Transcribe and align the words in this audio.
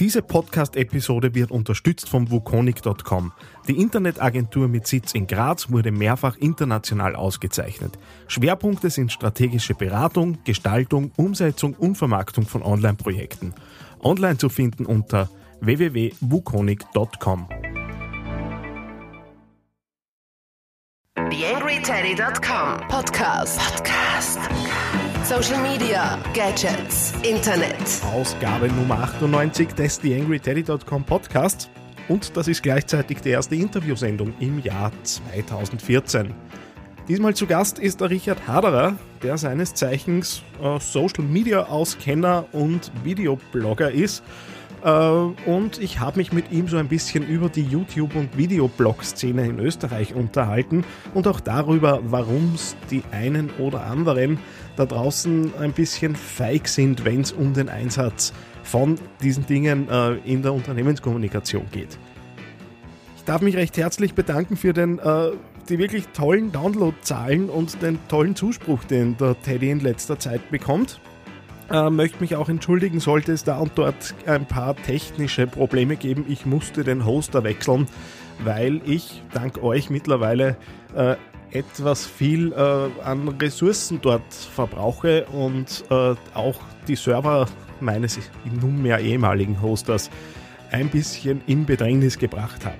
Diese 0.00 0.22
Podcast-Episode 0.22 1.34
wird 1.34 1.50
unterstützt 1.50 2.08
vom 2.08 2.30
Wukonic.com. 2.30 3.32
Die 3.68 3.78
Internetagentur 3.78 4.66
mit 4.66 4.86
Sitz 4.86 5.12
in 5.12 5.26
Graz 5.26 5.70
wurde 5.70 5.92
mehrfach 5.92 6.36
international 6.38 7.14
ausgezeichnet. 7.14 7.98
Schwerpunkte 8.26 8.90
sind 8.90 9.12
strategische 9.12 9.74
Beratung, 9.74 10.38
Gestaltung, 10.44 11.12
Umsetzung 11.16 11.74
und 11.74 11.96
Vermarktung 11.96 12.46
von 12.46 12.62
Online-Projekten. 12.62 13.54
Online 14.00 14.38
zu 14.38 14.48
finden 14.48 14.86
unter 14.86 15.28
www.wukonic.com. 15.60 17.48
TheAngryTeddy.com 21.14 22.88
Podcast. 22.88 23.60
Podcast. 23.60 24.38
Social 25.32 25.62
Media, 25.62 26.18
Gadgets, 26.34 27.14
Internet. 27.22 27.74
Ausgabe 28.12 28.68
Nummer 28.68 28.98
98 28.98 29.68
des 29.68 29.98
TheAngryTeddy.com 29.98 31.04
Podcasts. 31.04 31.70
Und 32.08 32.36
das 32.36 32.48
ist 32.48 32.62
gleichzeitig 32.62 33.22
die 33.22 33.30
erste 33.30 33.54
Interviewsendung 33.54 34.34
im 34.40 34.58
Jahr 34.58 34.92
2014. 35.04 36.34
Diesmal 37.08 37.32
zu 37.32 37.46
Gast 37.46 37.78
ist 37.78 38.02
der 38.02 38.10
Richard 38.10 38.46
Haderer, 38.46 38.96
der 39.22 39.38
seines 39.38 39.72
Zeichens 39.72 40.42
äh, 40.62 40.78
Social 40.78 41.24
Media 41.24 41.62
Auskenner 41.62 42.44
und 42.52 42.92
Videoblogger 43.02 43.90
ist 43.90 44.22
äh, 44.84 44.90
und 44.90 45.78
ich 45.80 46.00
habe 46.00 46.18
mich 46.18 46.32
mit 46.32 46.50
ihm 46.50 46.68
so 46.68 46.76
ein 46.76 46.88
bisschen 46.88 47.26
über 47.26 47.48
die 47.48 47.62
YouTube- 47.62 48.16
und 48.16 48.36
Videoblog-Szene 48.36 49.46
in 49.46 49.58
Österreich 49.58 50.14
unterhalten 50.14 50.84
und 51.14 51.26
auch 51.28 51.40
darüber, 51.40 52.00
warum 52.02 52.52
es 52.54 52.76
die 52.90 53.02
einen 53.12 53.50
oder 53.58 53.86
anderen 53.86 54.38
da 54.76 54.86
draußen 54.86 55.52
ein 55.58 55.72
bisschen 55.72 56.16
feig 56.16 56.68
sind, 56.68 57.04
wenn 57.04 57.20
es 57.20 57.32
um 57.32 57.52
den 57.52 57.68
Einsatz 57.68 58.32
von 58.62 58.98
diesen 59.22 59.46
Dingen 59.46 59.88
äh, 59.88 60.14
in 60.24 60.42
der 60.42 60.52
Unternehmenskommunikation 60.52 61.66
geht. 61.72 61.98
Ich 63.16 63.24
darf 63.24 63.40
mich 63.40 63.56
recht 63.56 63.76
herzlich 63.76 64.14
bedanken 64.14 64.56
für 64.56 64.72
den, 64.72 64.98
äh, 64.98 65.30
die 65.68 65.78
wirklich 65.78 66.08
tollen 66.08 66.52
Downloadzahlen 66.52 67.48
und 67.48 67.82
den 67.82 67.98
tollen 68.08 68.34
Zuspruch, 68.34 68.84
den 68.84 69.16
der 69.16 69.40
Teddy 69.42 69.70
in 69.70 69.80
letzter 69.80 70.18
Zeit 70.18 70.50
bekommt. 70.50 71.00
Äh, 71.70 71.90
möchte 71.90 72.20
mich 72.20 72.36
auch 72.36 72.48
entschuldigen, 72.48 73.00
sollte 73.00 73.32
es 73.32 73.44
da 73.44 73.58
und 73.58 73.72
dort 73.76 74.14
ein 74.26 74.46
paar 74.46 74.76
technische 74.76 75.46
Probleme 75.46 75.96
geben. 75.96 76.24
Ich 76.28 76.44
musste 76.44 76.84
den 76.84 77.06
Hoster 77.06 77.44
wechseln, 77.44 77.86
weil 78.44 78.80
ich 78.84 79.22
dank 79.32 79.62
euch 79.62 79.88
mittlerweile 79.88 80.56
äh, 80.94 81.16
etwas 81.52 82.06
viel 82.06 82.52
äh, 82.52 82.56
an 83.04 83.28
Ressourcen 83.28 84.00
dort 84.00 84.32
verbrauche 84.32 85.26
und 85.26 85.84
äh, 85.90 86.14
auch 86.34 86.56
die 86.88 86.96
Server 86.96 87.46
meines 87.80 88.18
nunmehr 88.44 89.00
ehemaligen 89.00 89.60
Hosters 89.60 90.10
ein 90.70 90.88
bisschen 90.88 91.42
in 91.46 91.66
Bedrängnis 91.66 92.18
gebracht 92.18 92.64
habe. 92.64 92.76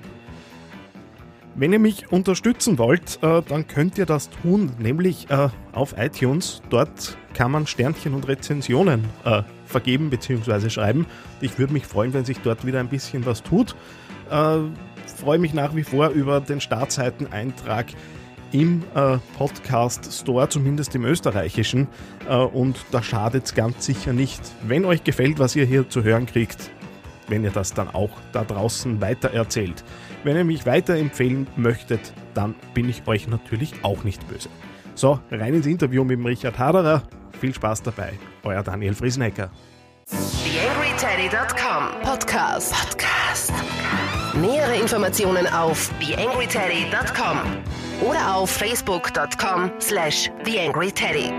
Wenn 1.55 1.71
ihr 1.71 1.79
mich 1.79 2.11
unterstützen 2.11 2.79
wollt, 2.79 3.19
äh, 3.21 3.43
dann 3.47 3.67
könnt 3.67 3.99
ihr 3.99 4.07
das 4.07 4.31
tun, 4.31 4.71
nämlich 4.79 5.29
äh, 5.29 5.49
auf 5.71 5.93
iTunes. 5.99 6.63
Dort 6.71 7.15
kann 7.35 7.51
man 7.51 7.67
Sternchen 7.67 8.15
und 8.15 8.27
Rezensionen 8.27 9.05
äh, 9.23 9.43
vergeben 9.65 10.09
bzw. 10.09 10.71
schreiben. 10.71 11.05
Ich 11.41 11.59
würde 11.59 11.73
mich 11.73 11.85
freuen, 11.85 12.13
wenn 12.13 12.25
sich 12.25 12.39
dort 12.39 12.65
wieder 12.65 12.79
ein 12.79 12.89
bisschen 12.89 13.27
was 13.27 13.43
tut. 13.43 13.75
Äh, 14.31 14.57
freue 15.05 15.37
mich 15.37 15.53
nach 15.53 15.75
wie 15.75 15.83
vor 15.83 16.09
über 16.09 16.41
den 16.41 16.59
Startseiteneintrag 16.59 17.85
im 18.53 18.83
äh, 18.95 19.17
Podcast 19.37 20.13
Store, 20.13 20.47
zumindest 20.47 20.95
im 20.95 21.03
österreichischen. 21.03 21.89
Äh, 22.29 22.35
und 22.35 22.77
da 22.91 23.03
schadet 23.03 23.45
es 23.45 23.55
ganz 23.55 23.85
sicher 23.85 24.13
nicht. 24.13 24.41
Wenn 24.65 24.85
euch 24.85 25.03
gefällt, 25.03 25.39
was 25.39 25.55
ihr 25.55 25.65
hier 25.65 25.89
zu 25.89 26.03
hören 26.03 26.25
kriegt, 26.25 26.71
wenn 27.27 27.43
ihr 27.43 27.51
das 27.51 27.73
dann 27.73 27.89
auch 27.93 28.11
da 28.31 28.43
draußen 28.43 29.01
weitererzählt. 29.01 29.83
Wenn 30.23 30.37
ihr 30.37 30.45
mich 30.45 30.65
weiterempfehlen 30.65 31.47
möchtet, 31.55 32.13
dann 32.33 32.55
bin 32.73 32.87
ich 32.89 33.07
euch 33.07 33.27
natürlich 33.27 33.73
auch 33.83 34.03
nicht 34.03 34.27
böse. 34.27 34.49
So, 34.95 35.19
rein 35.31 35.53
ins 35.53 35.65
Interview 35.65 36.03
mit 36.03 36.19
dem 36.19 36.25
Richard 36.25 36.57
Haderer. 36.59 37.03
Viel 37.39 37.53
Spaß 37.53 37.83
dabei. 37.83 38.13
Euer 38.43 38.63
Daniel 38.63 38.93
Friesenecker. 38.93 39.51
TheAngryTeddy.com 40.07 42.01
Podcast. 42.03 42.73
Podcast. 42.73 43.51
Nähere 44.41 44.81
Informationen 44.81 45.45
auf 45.45 45.91
TheAngryTeddy.com 45.99 47.37
oder 48.01 48.35
auf 48.35 48.49
Facebook.com 48.49 49.71
slash 49.79 50.31
TheAngryTeddy. 50.43 51.31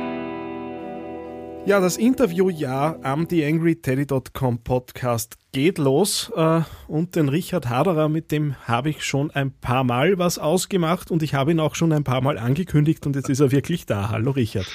Ja, 1.66 1.80
das 1.80 1.96
Interviewjahr 1.96 3.00
am 3.02 3.26
TheAngryTeddy.com 3.26 4.62
Podcast 4.62 5.36
geht 5.50 5.78
los 5.78 6.30
äh, 6.36 6.60
und 6.86 7.16
den 7.16 7.28
Richard 7.28 7.68
Haderer, 7.68 8.08
mit 8.08 8.30
dem 8.30 8.54
habe 8.68 8.90
ich 8.90 9.02
schon 9.02 9.32
ein 9.32 9.50
paar 9.50 9.82
Mal 9.82 10.16
was 10.18 10.38
ausgemacht 10.38 11.10
und 11.10 11.24
ich 11.24 11.34
habe 11.34 11.50
ihn 11.50 11.58
auch 11.58 11.74
schon 11.74 11.92
ein 11.92 12.04
paar 12.04 12.20
Mal 12.20 12.38
angekündigt 12.38 13.04
und 13.08 13.16
jetzt 13.16 13.28
ist 13.28 13.40
er 13.40 13.50
wirklich 13.50 13.86
da. 13.86 14.10
Hallo 14.10 14.30
Richard. 14.30 14.70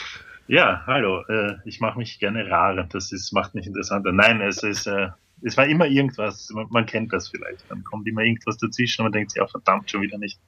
Ja, 0.49 0.83
hallo. 0.87 1.21
Äh, 1.29 1.53
ich 1.63 1.79
mache 1.79 1.97
mich 1.97 2.19
gerne 2.19 2.49
rar. 2.49 2.85
Das 2.91 3.13
ist, 3.13 3.31
macht 3.31 3.55
mich 3.55 3.65
interessanter. 3.65 4.11
Nein, 4.11 4.41
es 4.41 4.61
ist, 4.61 4.87
äh, 4.87 5.07
es 5.41 5.57
war 5.57 5.67
immer 5.67 5.87
irgendwas. 5.87 6.49
Man, 6.53 6.67
man, 6.69 6.85
kennt 6.85 7.13
das 7.13 7.29
vielleicht. 7.29 7.69
Dann 7.69 7.83
kommt 7.83 8.07
immer 8.07 8.21
irgendwas 8.21 8.57
dazwischen 8.57 9.01
und 9.01 9.05
man 9.05 9.11
denkt 9.13 9.31
sich, 9.31 9.39
ja, 9.39 9.47
verdammt, 9.47 9.89
schon 9.89 10.01
wieder 10.01 10.17
nicht. 10.17 10.39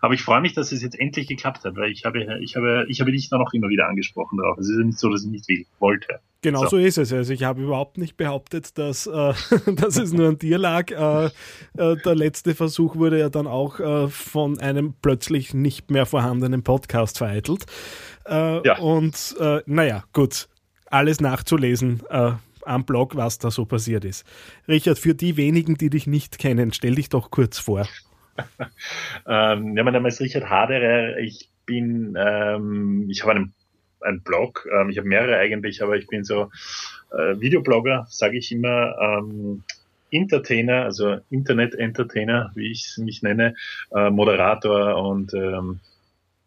Aber 0.00 0.14
ich 0.14 0.22
freue 0.22 0.40
mich, 0.40 0.54
dass 0.54 0.72
es 0.72 0.82
jetzt 0.82 0.98
endlich 0.98 1.26
geklappt 1.26 1.64
hat, 1.64 1.76
weil 1.76 1.90
ich 1.90 2.04
habe, 2.04 2.38
ich 2.40 2.56
habe, 2.56 2.86
ich 2.88 3.00
habe 3.00 3.12
dich 3.12 3.28
dann 3.28 3.40
auch 3.40 3.52
immer 3.52 3.68
wieder 3.68 3.88
angesprochen 3.88 4.38
drauf. 4.38 4.58
Es 4.58 4.68
ist 4.68 4.78
ja 4.78 4.84
nicht 4.84 4.98
so, 4.98 5.10
dass 5.10 5.24
ich 5.24 5.30
nicht 5.30 5.48
will, 5.48 5.66
wollte. 5.78 6.20
Genau 6.42 6.62
so. 6.62 6.68
so 6.68 6.76
ist 6.76 6.98
es. 6.98 7.12
Also 7.12 7.32
ich 7.32 7.42
habe 7.42 7.62
überhaupt 7.62 7.98
nicht 7.98 8.16
behauptet, 8.16 8.78
dass, 8.78 9.06
äh, 9.06 9.32
dass 9.74 9.96
es 9.96 10.12
nur 10.12 10.28
an 10.28 10.38
dir 10.38 10.58
lag. 10.58 10.90
Äh, 10.90 11.26
äh, 11.76 11.96
der 12.04 12.14
letzte 12.14 12.54
Versuch 12.54 12.96
wurde 12.96 13.18
ja 13.18 13.28
dann 13.28 13.46
auch 13.46 13.80
äh, 13.80 14.08
von 14.08 14.58
einem 14.60 14.94
plötzlich 15.02 15.54
nicht 15.54 15.90
mehr 15.90 16.06
vorhandenen 16.06 16.62
Podcast 16.62 17.18
vereitelt. 17.18 17.66
Äh, 18.26 18.66
ja. 18.66 18.78
Und 18.78 19.34
äh, 19.40 19.62
naja, 19.66 20.04
gut, 20.12 20.48
alles 20.90 21.20
nachzulesen 21.20 22.02
äh, 22.10 22.32
am 22.66 22.84
Blog, 22.84 23.16
was 23.16 23.38
da 23.38 23.50
so 23.50 23.64
passiert 23.64 24.04
ist. 24.04 24.24
Richard, 24.68 24.98
für 24.98 25.14
die 25.14 25.36
wenigen, 25.36 25.76
die 25.76 25.90
dich 25.90 26.06
nicht 26.06 26.38
kennen, 26.38 26.72
stell 26.72 26.94
dich 26.94 27.08
doch 27.08 27.30
kurz 27.30 27.58
vor. 27.58 27.86
ähm, 29.26 29.76
ja, 29.76 29.84
mein 29.84 29.92
Name 29.94 30.08
ist 30.08 30.20
Richard 30.20 30.50
Haderer. 30.50 31.18
Ich 31.18 31.50
bin, 31.64 32.16
ähm, 32.18 33.06
ich 33.08 33.22
habe 33.22 33.32
einen, 33.32 33.54
einen 34.00 34.22
Blog. 34.22 34.68
Ähm, 34.72 34.90
ich 34.90 34.98
habe 34.98 35.08
mehrere 35.08 35.36
eigentlich, 35.38 35.82
aber 35.82 35.96
ich 35.96 36.06
bin 36.06 36.24
so 36.24 36.50
äh, 37.12 37.40
Videoblogger, 37.40 38.06
sage 38.08 38.38
ich 38.38 38.52
immer. 38.52 38.94
Ähm, 39.00 39.62
Entertainer, 40.10 40.84
also 40.84 41.18
Internet-Entertainer, 41.30 42.52
wie 42.54 42.70
ich 42.70 42.96
mich 42.98 43.22
nenne, 43.22 43.54
äh, 43.94 44.10
Moderator 44.10 44.96
und 44.96 45.34
ähm, 45.34 45.80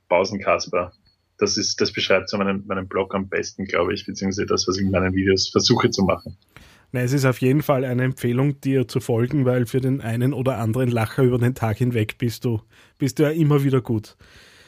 Pausenkasper 0.08 0.94
das 1.40 1.58
ist, 1.58 1.82
das 1.82 1.92
beschreibt 1.92 2.30
so 2.30 2.38
meinen, 2.38 2.66
meinen 2.68 2.88
Blog 2.88 3.16
am 3.16 3.28
besten, 3.28 3.66
glaube 3.66 3.94
ich, 3.94 4.06
beziehungsweise 4.06 4.46
das, 4.46 4.68
was 4.68 4.78
ich 4.78 4.84
in 4.84 4.92
meinen 4.92 5.14
Videos 5.14 5.50
versuche 5.50 5.90
zu 5.90 6.04
machen. 6.04 6.38
Na, 6.92 7.02
es 7.02 7.14
ist 7.14 7.26
auf 7.26 7.40
jeden 7.40 7.62
Fall 7.62 7.86
eine 7.86 8.04
Empfehlung, 8.04 8.60
dir 8.62 8.88
zu 8.88 9.00
folgen, 9.00 9.46
weil 9.46 9.66
für 9.66 9.80
den 9.80 10.02
einen 10.02 10.34
oder 10.34 10.58
anderen 10.58 10.90
Lacher 10.90 11.24
über 11.24 11.38
den 11.38 11.56
Tag 11.56 11.78
hinweg 11.78 12.18
bist 12.18 12.46
du, 12.46 12.62
bist 12.98 13.20
du 13.20 13.24
ja 13.24 13.30
immer 13.30 13.64
wieder 13.64 13.82
gut. 13.82 14.18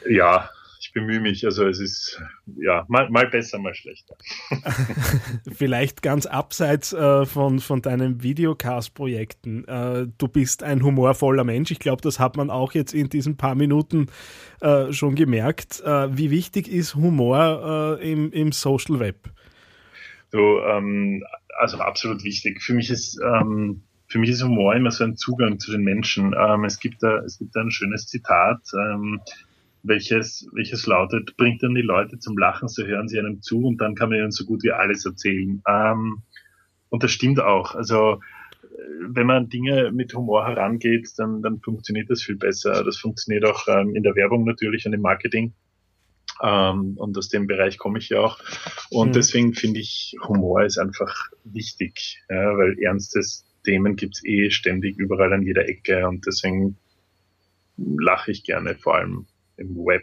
Ja, 0.08 0.50
ich 0.92 1.00
bemühe 1.00 1.20
mich. 1.20 1.44
Also 1.44 1.66
es 1.66 1.80
ist 1.80 2.20
ja 2.56 2.84
mal, 2.88 3.08
mal 3.10 3.26
besser, 3.26 3.58
mal 3.58 3.74
schlechter. 3.74 4.14
Vielleicht 5.52 6.02
ganz 6.02 6.26
abseits 6.26 6.92
äh, 6.92 7.24
von, 7.24 7.60
von 7.60 7.82
deinen 7.82 8.22
Videocast-Projekten. 8.22 9.66
Äh, 9.66 10.06
du 10.18 10.28
bist 10.28 10.62
ein 10.62 10.82
humorvoller 10.82 11.44
Mensch. 11.44 11.70
Ich 11.70 11.78
glaube, 11.78 12.02
das 12.02 12.18
hat 12.18 12.36
man 12.36 12.50
auch 12.50 12.72
jetzt 12.72 12.92
in 12.92 13.08
diesen 13.08 13.36
paar 13.36 13.54
Minuten 13.54 14.08
äh, 14.60 14.92
schon 14.92 15.14
gemerkt. 15.14 15.80
Äh, 15.80 16.16
wie 16.16 16.30
wichtig 16.30 16.68
ist 16.68 16.94
Humor 16.94 17.98
äh, 18.00 18.12
im, 18.12 18.30
im 18.32 18.52
Social 18.52 19.00
Web? 19.00 19.30
So, 20.30 20.60
ähm, 20.60 21.24
also 21.58 21.78
absolut 21.78 22.22
wichtig. 22.24 22.62
Für 22.62 22.74
mich 22.74 22.90
ist 22.90 23.18
ähm, 23.22 23.82
für 24.08 24.18
mich 24.18 24.28
ist 24.28 24.42
Humor 24.42 24.74
immer 24.74 24.90
so 24.90 25.04
ein 25.04 25.16
Zugang 25.16 25.58
zu 25.58 25.72
den 25.72 25.82
Menschen. 25.82 26.34
Ähm, 26.38 26.64
es 26.64 26.78
gibt 26.78 27.02
da, 27.02 27.18
es 27.20 27.38
gibt 27.38 27.56
da 27.56 27.60
ein 27.60 27.70
schönes 27.70 28.06
Zitat. 28.06 28.60
Ähm, 28.74 29.22
welches, 29.82 30.48
welches 30.52 30.86
lautet, 30.86 31.36
bringt 31.36 31.62
dann 31.62 31.74
die 31.74 31.82
Leute 31.82 32.18
zum 32.18 32.38
Lachen, 32.38 32.68
so 32.68 32.84
hören 32.84 33.08
sie 33.08 33.18
einem 33.18 33.42
zu 33.42 33.64
und 33.64 33.78
dann 33.80 33.94
kann 33.94 34.10
man 34.10 34.18
ihnen 34.18 34.30
so 34.30 34.44
gut 34.44 34.62
wie 34.62 34.72
alles 34.72 35.04
erzählen. 35.04 35.62
Ähm, 35.66 36.22
und 36.88 37.02
das 37.02 37.10
stimmt 37.10 37.40
auch. 37.40 37.74
Also 37.74 38.20
wenn 39.08 39.26
man 39.26 39.48
Dinge 39.48 39.90
mit 39.92 40.14
Humor 40.14 40.46
herangeht, 40.46 41.10
dann, 41.16 41.42
dann 41.42 41.60
funktioniert 41.60 42.10
das 42.10 42.22
viel 42.22 42.36
besser. 42.36 42.84
Das 42.84 42.98
funktioniert 42.98 43.44
auch 43.44 43.66
ähm, 43.68 43.94
in 43.94 44.02
der 44.02 44.14
Werbung 44.14 44.44
natürlich 44.44 44.86
und 44.86 44.92
im 44.92 45.00
Marketing. 45.00 45.52
Ähm, 46.42 46.94
und 46.96 47.16
aus 47.18 47.28
dem 47.28 47.46
Bereich 47.46 47.78
komme 47.78 47.98
ich 47.98 48.08
ja 48.08 48.20
auch. 48.20 48.38
Und 48.90 49.08
mhm. 49.08 49.12
deswegen 49.12 49.54
finde 49.54 49.80
ich, 49.80 50.16
Humor 50.26 50.64
ist 50.64 50.78
einfach 50.78 51.30
wichtig, 51.44 52.22
ja, 52.28 52.56
weil 52.56 52.78
ernstes 52.80 53.44
Themen 53.64 53.96
gibt's 53.96 54.24
eh 54.24 54.50
ständig 54.50 54.98
überall 54.98 55.32
an 55.32 55.42
jeder 55.42 55.68
Ecke 55.68 56.08
und 56.08 56.26
deswegen 56.26 56.76
lache 57.76 58.32
ich 58.32 58.44
gerne, 58.44 58.74
vor 58.74 58.96
allem 58.96 59.26
im 59.56 59.76
Web. 59.76 60.02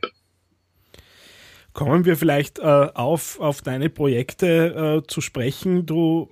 Kommen 1.74 2.06
wir 2.06 2.18
vielleicht 2.18 2.60
äh, 2.60 2.63
auf, 2.63 3.40
auf 3.40 3.62
deine 3.62 3.90
Projekte 3.90 5.01
äh, 5.04 5.07
zu 5.07 5.22
sprechen. 5.22 5.86
Du 5.86 6.28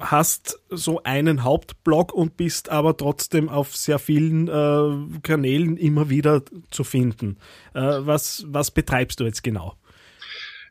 hast 0.00 0.60
so 0.68 1.02
einen 1.04 1.44
Hauptblog 1.44 2.12
und 2.12 2.36
bist 2.36 2.68
aber 2.70 2.96
trotzdem 2.96 3.48
auf 3.48 3.76
sehr 3.76 3.98
vielen 3.98 4.48
äh, 4.48 5.20
Kanälen 5.22 5.76
immer 5.76 6.10
wieder 6.10 6.42
zu 6.70 6.84
finden. 6.84 7.36
Äh, 7.74 7.80
was, 7.80 8.44
was 8.48 8.70
betreibst 8.70 9.20
du 9.20 9.24
jetzt 9.24 9.44
genau? 9.44 9.76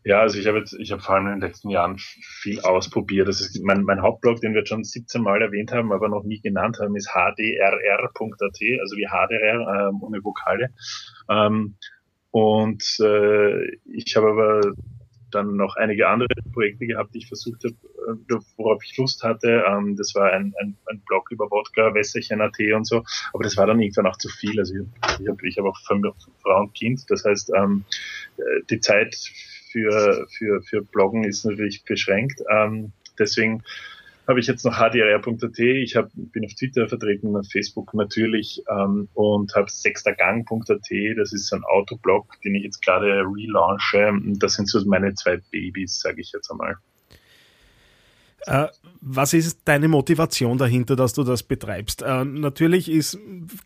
Ja, 0.03 0.21
also 0.21 0.39
ich 0.39 0.47
habe 0.47 0.57
jetzt, 0.57 0.73
ich 0.73 0.91
habe 0.91 1.01
vor 1.01 1.15
allem 1.15 1.27
in 1.27 1.33
den 1.33 1.41
letzten 1.41 1.69
Jahren 1.69 1.97
viel 1.99 2.59
ausprobiert. 2.61 3.27
Das 3.27 3.39
ist 3.39 3.61
mein, 3.63 3.83
mein 3.83 4.01
Hauptblog, 4.01 4.41
den 4.41 4.55
wir 4.55 4.65
schon 4.65 4.83
17 4.83 5.21
Mal 5.21 5.41
erwähnt 5.41 5.71
haben, 5.71 5.91
aber 5.91 6.09
noch 6.09 6.23
nie 6.23 6.41
genannt 6.41 6.79
haben, 6.79 6.95
ist 6.95 7.13
hdrr.at, 7.13 8.59
also 8.81 8.95
wie 8.97 9.07
HDR 9.07 9.89
ähm, 9.89 10.01
ohne 10.01 10.23
Vokale. 10.23 10.69
Ähm, 11.29 11.75
und 12.31 12.83
äh, 12.99 13.75
ich 13.93 14.15
habe 14.15 14.29
aber 14.29 14.73
dann 15.31 15.55
noch 15.55 15.75
einige 15.75 16.07
andere 16.07 16.27
Projekte 16.51 16.87
gehabt, 16.87 17.13
die 17.13 17.19
ich 17.19 17.27
versucht 17.27 17.63
habe, 17.63 17.75
äh, 17.75 18.39
worauf 18.57 18.83
ich 18.83 18.97
Lust 18.97 19.23
hatte. 19.23 19.63
Ähm, 19.67 19.95
das 19.95 20.13
war 20.15 20.31
ein, 20.31 20.53
ein, 20.59 20.77
ein 20.87 21.01
Blog 21.07 21.31
über 21.31 21.49
Wodka, 21.49 21.93
Wässerchen.at 21.93 22.57
und 22.75 22.85
so. 22.85 23.03
Aber 23.33 23.43
das 23.43 23.57
war 23.57 23.67
dann 23.67 23.79
irgendwann 23.79 24.07
auch 24.07 24.17
zu 24.17 24.29
viel. 24.29 24.59
Also 24.59 24.73
ich 25.19 25.27
habe 25.27 25.47
ich 25.47 25.57
hab 25.57 25.65
auch 25.65 25.77
Frau 25.85 26.59
und 26.59 26.73
Kind. 26.73 27.03
Das 27.09 27.23
heißt, 27.23 27.51
ähm, 27.55 27.85
äh, 28.37 28.63
die 28.69 28.79
Zeit 28.79 29.15
für, 29.71 30.27
für, 30.29 30.61
für 30.61 30.81
Bloggen 30.81 31.23
ist 31.23 31.45
natürlich 31.45 31.83
beschränkt. 31.83 32.41
Ähm, 32.49 32.91
deswegen 33.17 33.63
habe 34.27 34.39
ich 34.39 34.47
jetzt 34.47 34.63
noch 34.63 34.77
hdr.at. 34.77 35.59
Ich 35.59 35.95
hab, 35.95 36.09
bin 36.13 36.45
auf 36.45 36.53
Twitter 36.53 36.87
vertreten, 36.87 37.35
auf 37.35 37.47
Facebook 37.51 37.93
natürlich 37.93 38.63
ähm, 38.69 39.09
und 39.13 39.53
habe 39.55 39.69
sechstergang.at. 39.69 41.17
Das 41.17 41.33
ist 41.33 41.53
ein 41.53 41.63
Autoblog, 41.63 42.39
den 42.43 42.55
ich 42.55 42.63
jetzt 42.63 42.83
gerade 42.83 43.23
relaunche. 43.25 44.13
Das 44.37 44.53
sind 44.53 44.69
so 44.69 44.83
meine 44.85 45.13
zwei 45.15 45.37
Babys, 45.51 45.99
sage 45.99 46.21
ich 46.21 46.31
jetzt 46.31 46.49
einmal. 46.51 46.77
Äh, 48.45 48.67
was 49.01 49.33
ist 49.33 49.61
deine 49.65 49.87
Motivation 49.87 50.57
dahinter, 50.57 50.95
dass 50.95 51.13
du 51.13 51.23
das 51.23 51.43
betreibst? 51.43 52.01
Äh, 52.01 52.23
natürlich 52.23 52.89
ist, 52.89 53.17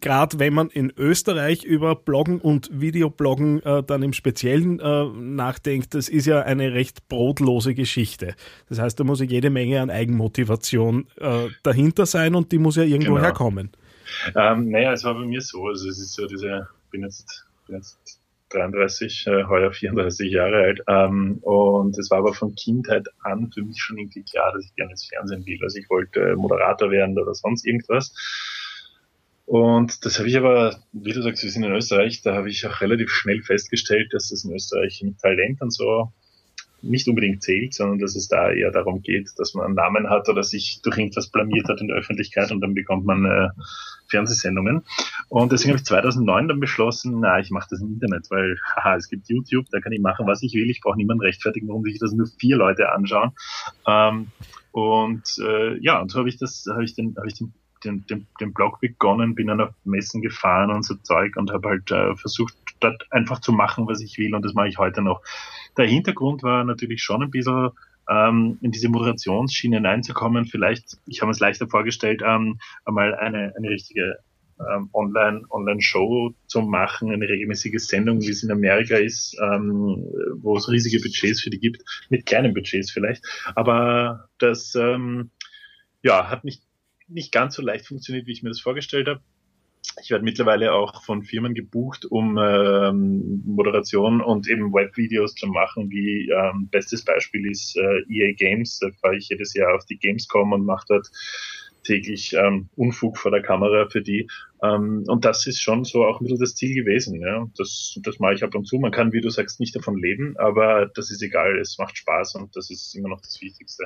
gerade 0.02 0.40
wenn 0.40 0.54
man 0.54 0.70
in 0.70 0.94
Österreich 0.96 1.64
über 1.64 1.96
Bloggen 1.96 2.40
und 2.40 2.70
Videobloggen 2.72 3.62
äh, 3.64 3.84
dann 3.84 4.02
im 4.04 4.14
Speziellen 4.14 4.80
äh, 4.80 5.06
nachdenkt, 5.06 5.94
das 5.94 6.08
ist 6.08 6.26
ja 6.26 6.42
eine 6.42 6.74
recht 6.74 7.08
brotlose 7.10 7.74
Geschichte. 7.74 8.36
Das 8.70 8.80
heißt, 8.80 9.00
da 9.00 9.04
muss 9.04 9.20
ja 9.20 9.26
jede 9.26 9.50
Menge 9.50 9.82
an 9.82 9.90
Eigenmotivation 9.90 11.08
äh, 11.18 11.48
dahinter 11.64 12.06
sein 12.06 12.36
und 12.36 12.52
die 12.52 12.58
muss 12.58 12.78
ja 12.78 12.84
irgendwo 12.84 13.16
genau. 13.16 13.26
herkommen. 13.26 13.72
Ähm, 14.36 14.70
naja, 14.70 14.94
es 14.94 15.04
war 15.04 15.16
bei 15.16 15.26
mir 15.26 15.42
so. 15.42 15.68
Also 15.68 15.90
es 15.90 16.00
ist 16.00 16.14
so 16.14 16.28
diese, 16.28 16.68
ich 16.86 16.92
bin 16.92 17.02
jetzt, 17.02 17.46
bin 17.68 17.78
jetzt 17.78 18.20
33, 18.50 19.28
äh, 19.28 19.44
heuer 19.46 19.72
34 19.72 20.32
Jahre 20.32 20.58
alt. 20.58 20.82
Ähm, 20.88 21.40
und 21.42 21.98
es 21.98 22.10
war 22.12 22.20
aber 22.20 22.34
von 22.34 22.56
Kindheit 22.56 23.08
an 23.24 23.52
für 23.54 23.64
mich 23.64 23.82
schon 23.82 23.98
irgendwie 23.98 24.24
klar, 24.24 24.54
dass 24.54 24.66
ich 24.66 24.76
gerne 24.76 24.92
ins 24.92 25.08
Fernsehen 25.08 25.46
will. 25.46 25.60
Also 25.64 25.80
ich 25.80 25.90
wollte 25.90 26.36
Moderator 26.36 26.92
werden 26.92 27.18
oder 27.18 27.34
sonst 27.34 27.66
irgendwas. 27.66 28.14
Und 29.46 30.06
das 30.06 30.18
habe 30.18 30.28
ich 30.28 30.38
aber, 30.38 30.80
wie 30.92 31.14
du 31.14 31.22
sagst, 31.22 31.44
wir 31.44 31.52
sind 31.52 31.64
in 31.64 31.72
Österreich, 31.72 32.22
da 32.24 32.34
habe 32.34 32.50
ich 32.50 32.66
auch 32.66 32.82
relativ 32.82 33.12
schnell 33.12 33.44
festgestellt, 33.44 34.12
dass 34.14 34.30
das 34.30 34.44
in 34.44 34.54
Österreich 34.54 35.02
mit 35.04 35.20
Talent 35.20 35.62
und 35.62 35.72
so 35.72 36.12
nicht 36.86 37.08
unbedingt 37.08 37.44
zählt, 37.44 37.74
sondern 37.74 38.00
dass 38.00 38.16
es 38.16 38.28
da 38.28 38.52
eher 38.52 38.72
darum 38.72 39.02
geht, 39.02 39.32
dass 39.38 39.54
man 39.54 39.66
einen 39.66 39.76
Namen 39.76 40.10
hat 40.10 40.30
oder 40.30 40.44
sich 40.44 40.82
durch 40.84 40.98
irgendwas 40.98 41.30
blamiert 41.30 41.68
hat 41.68 41.82
in 41.82 41.88
der 41.88 41.98
Öffentlichkeit 41.98 42.52
und 42.52 42.62
dann 42.62 42.74
bekommt 42.74 43.06
man 43.06 43.26
äh, 43.26 43.50
Fernsehsendungen. 44.08 44.84
Und 45.30 45.52
deswegen 45.52 45.72
habe 45.72 45.80
ich 45.80 45.86
2009 45.86 46.48
dann 46.48 46.60
beschlossen, 46.60 47.20
na, 47.20 47.40
ich 47.40 47.52
mache 47.52 47.68
das 47.70 47.82
im 47.82 47.94
Internet, 47.94 48.28
weil, 48.30 48.58
haha, 48.76 48.96
es 48.96 49.10
gibt 49.10 49.28
YouTube, 49.30 49.66
da 49.72 49.80
kann 49.80 49.92
ich 49.92 50.02
machen, 50.02 50.28
was 50.28 50.44
ich 50.44 50.54
will. 50.54 50.70
Ich 50.70 50.82
brauche 50.82 50.98
niemanden 50.98 51.24
rechtfertigen, 51.24 51.68
warum 51.68 51.84
sich 51.84 52.00
das 52.00 52.14
nur 52.14 52.28
vier 52.40 52.58
Leute 52.58 52.92
anschauen. 52.92 53.32
Ähm, 53.88 54.28
und 54.72 55.24
äh, 55.40 55.78
ja, 55.80 56.02
und 56.02 56.12
so 56.12 56.20
habe 56.20 56.30
ich 56.30 56.38
das, 56.38 56.66
habe 56.70 56.84
ich 56.84 56.96
den, 56.96 57.16
habe 57.18 57.28
ich 57.28 57.36
den 57.36 57.54
den, 57.84 58.06
den, 58.08 58.28
den 58.40 58.54
Blog 58.54 58.80
begonnen, 58.80 59.36
bin 59.36 59.48
dann 59.48 59.62
auf 59.62 59.74
Messen 59.84 60.22
gefahren 60.22 60.72
und 60.72 60.84
so 60.84 60.96
Zeug 60.96 61.38
und 61.38 61.52
habe 61.52 61.70
halt 61.70 61.92
äh, 61.92 62.16
versucht, 62.16 62.56
dort 62.80 63.08
einfach 63.12 63.40
zu 63.40 63.52
machen, 63.52 63.88
was 63.88 64.02
ich 64.02 64.18
will 64.18 64.34
und 64.36 64.44
das 64.44 64.54
mache 64.54 64.68
ich 64.68 64.78
heute 64.78 65.02
noch. 65.02 65.22
Der 65.78 65.88
Hintergrund 65.88 66.44
war 66.44 66.64
natürlich 66.64 67.04
schon 67.04 67.24
ein 67.24 67.32
bisschen 67.32 67.72
ähm, 68.10 68.58
in 68.62 68.72
diese 68.72 68.90
Moderationsschiene 68.90 69.78
hineinzukommen. 69.78 70.46
Vielleicht, 70.46 70.98
ich 71.08 71.22
habe 71.22 71.32
es 71.32 71.40
leichter 71.40 71.68
vorgestellt, 71.68 72.22
ähm, 72.26 72.60
einmal 72.86 73.16
eine, 73.16 73.54
eine 73.58 73.70
richtige 73.70 74.20
ähm, 74.60 74.90
Online, 74.94 75.42
Online-Show 75.50 76.34
zu 76.48 76.62
machen, 76.62 77.12
eine 77.12 77.28
regelmäßige 77.28 77.80
Sendung, 77.80 78.22
wie 78.22 78.30
es 78.30 78.44
in 78.44 78.52
Amerika 78.52 78.96
ist, 78.96 79.36
ähm, 79.42 80.06
wo 80.36 80.56
es 80.56 80.70
riesige 80.70 81.02
Budgets 81.02 81.42
für 81.42 81.50
die 81.50 81.60
gibt, 81.60 81.84
mit 82.10 82.26
kleinen 82.26 82.54
Budgets 82.54 82.92
vielleicht. 82.92 83.24
Aber 83.56 84.30
das 84.38 84.76
ähm, 84.76 85.32
ja, 86.04 86.30
hat 86.30 86.46
nicht, 86.46 86.64
nicht 87.08 87.32
ganz 87.32 87.56
so 87.56 87.62
leicht 87.62 87.88
funktioniert, 87.88 88.28
wie 88.28 88.32
ich 88.32 88.44
mir 88.44 88.50
das 88.50 88.62
vorgestellt 88.62 89.08
habe 89.08 89.22
ich 90.02 90.12
werde 90.12 90.24
mittlerweile 90.24 90.74
auch 90.74 91.04
von 91.04 91.24
Firmen 91.24 91.54
gebucht, 91.54 92.06
um 92.06 92.38
ähm, 92.38 93.42
Moderation 93.46 94.22
und 94.22 94.48
eben 94.48 94.74
Webvideos 94.74 95.36
zu 95.36 95.48
machen, 95.48 95.90
wie 95.90 96.30
ähm, 96.30 96.68
bestes 96.70 97.04
Beispiel 97.04 97.50
ist 97.50 97.78
äh, 97.78 98.02
EA 98.10 98.34
Games. 98.34 98.80
Da 98.80 98.90
fahre 99.02 99.18
ich 99.18 99.30
jedes 99.30 99.54
Jahr 99.54 99.76
auf 99.76 99.86
die 99.86 99.98
Gamescom 99.98 100.52
und 100.52 100.66
mache 100.66 100.86
dort 100.88 101.10
täglich 101.84 102.34
ähm, 102.34 102.68
Unfug 102.76 103.18
vor 103.18 103.32
der 103.32 103.42
Kamera 103.42 103.88
für 103.90 104.02
die. 104.02 104.28
Ähm, 104.62 105.04
und 105.08 105.24
das 105.24 105.48
ist 105.48 105.62
schon 105.62 105.86
so 105.86 106.06
auch 106.06 106.20
ein 106.20 106.26
bisschen 106.26 106.40
das 106.40 106.56
Ziel 106.56 106.76
gewesen. 106.76 107.22
Ja. 107.22 107.46
Das, 107.58 107.98
das 108.04 108.20
mache 108.20 108.34
ich 108.34 108.44
ab 108.44 108.54
und 108.56 108.66
zu. 108.66 108.78
Man 108.78 108.92
kann, 108.92 109.14
wie 109.14 109.22
du 109.22 109.30
sagst, 109.30 109.60
nicht 109.60 109.76
davon 109.76 109.98
leben, 109.98 110.36
aber 110.38 110.88
das 110.94 111.12
ist 111.12 111.22
egal. 111.22 111.58
Es 111.60 111.78
macht 111.78 111.98
Spaß 111.98 112.36
und 112.36 112.56
das 112.56 112.70
ist 112.70 112.96
immer 112.96 113.10
noch 113.10 113.22
das 113.22 113.40
Wichtigste. 113.42 113.86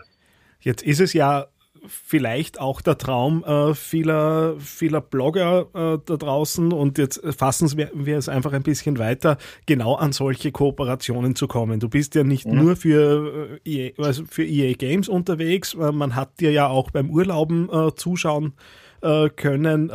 Jetzt 0.62 0.82
ist 0.82 1.00
es 1.00 1.14
ja 1.14 1.48
vielleicht 1.88 2.60
auch 2.60 2.82
der 2.82 2.98
Traum 2.98 3.44
äh, 3.44 3.74
vieler, 3.74 4.56
vieler 4.60 5.02
Blogger 5.02 5.68
äh, 5.74 6.00
da 6.06 6.18
draußen 6.18 6.72
und 6.72 6.98
jetzt 6.98 7.22
fassen 7.36 7.70
wir 7.94 8.18
es 8.18 8.30
einfach 8.30 8.54
ein 8.54 8.64
bisschen 8.64 8.98
weiter, 8.98 9.38
genau 9.66 9.96
an 9.96 10.12
solche 10.12 10.52
Kooperationen 10.52 11.36
zu 11.36 11.48
kommen. 11.48 11.80
Du 11.80 11.90
bist 11.90 12.16
ja 12.16 12.24
nicht 12.24 12.46
mhm. 12.46 12.56
nur 12.56 12.76
für, 12.76 13.60
äh, 13.66 13.90
EA, 13.90 13.92
also 13.98 14.24
für 14.30 14.46
EA 14.46 14.74
Games 14.74 15.10
unterwegs, 15.10 15.74
äh, 15.74 15.92
man 15.92 16.16
hat 16.16 16.40
dir 16.40 16.52
ja 16.52 16.68
auch 16.68 16.92
beim 16.92 17.10
Urlauben 17.10 17.70
äh, 17.72 17.96
zuschauen 17.96 18.54
äh, 19.02 19.30
können, 19.30 19.90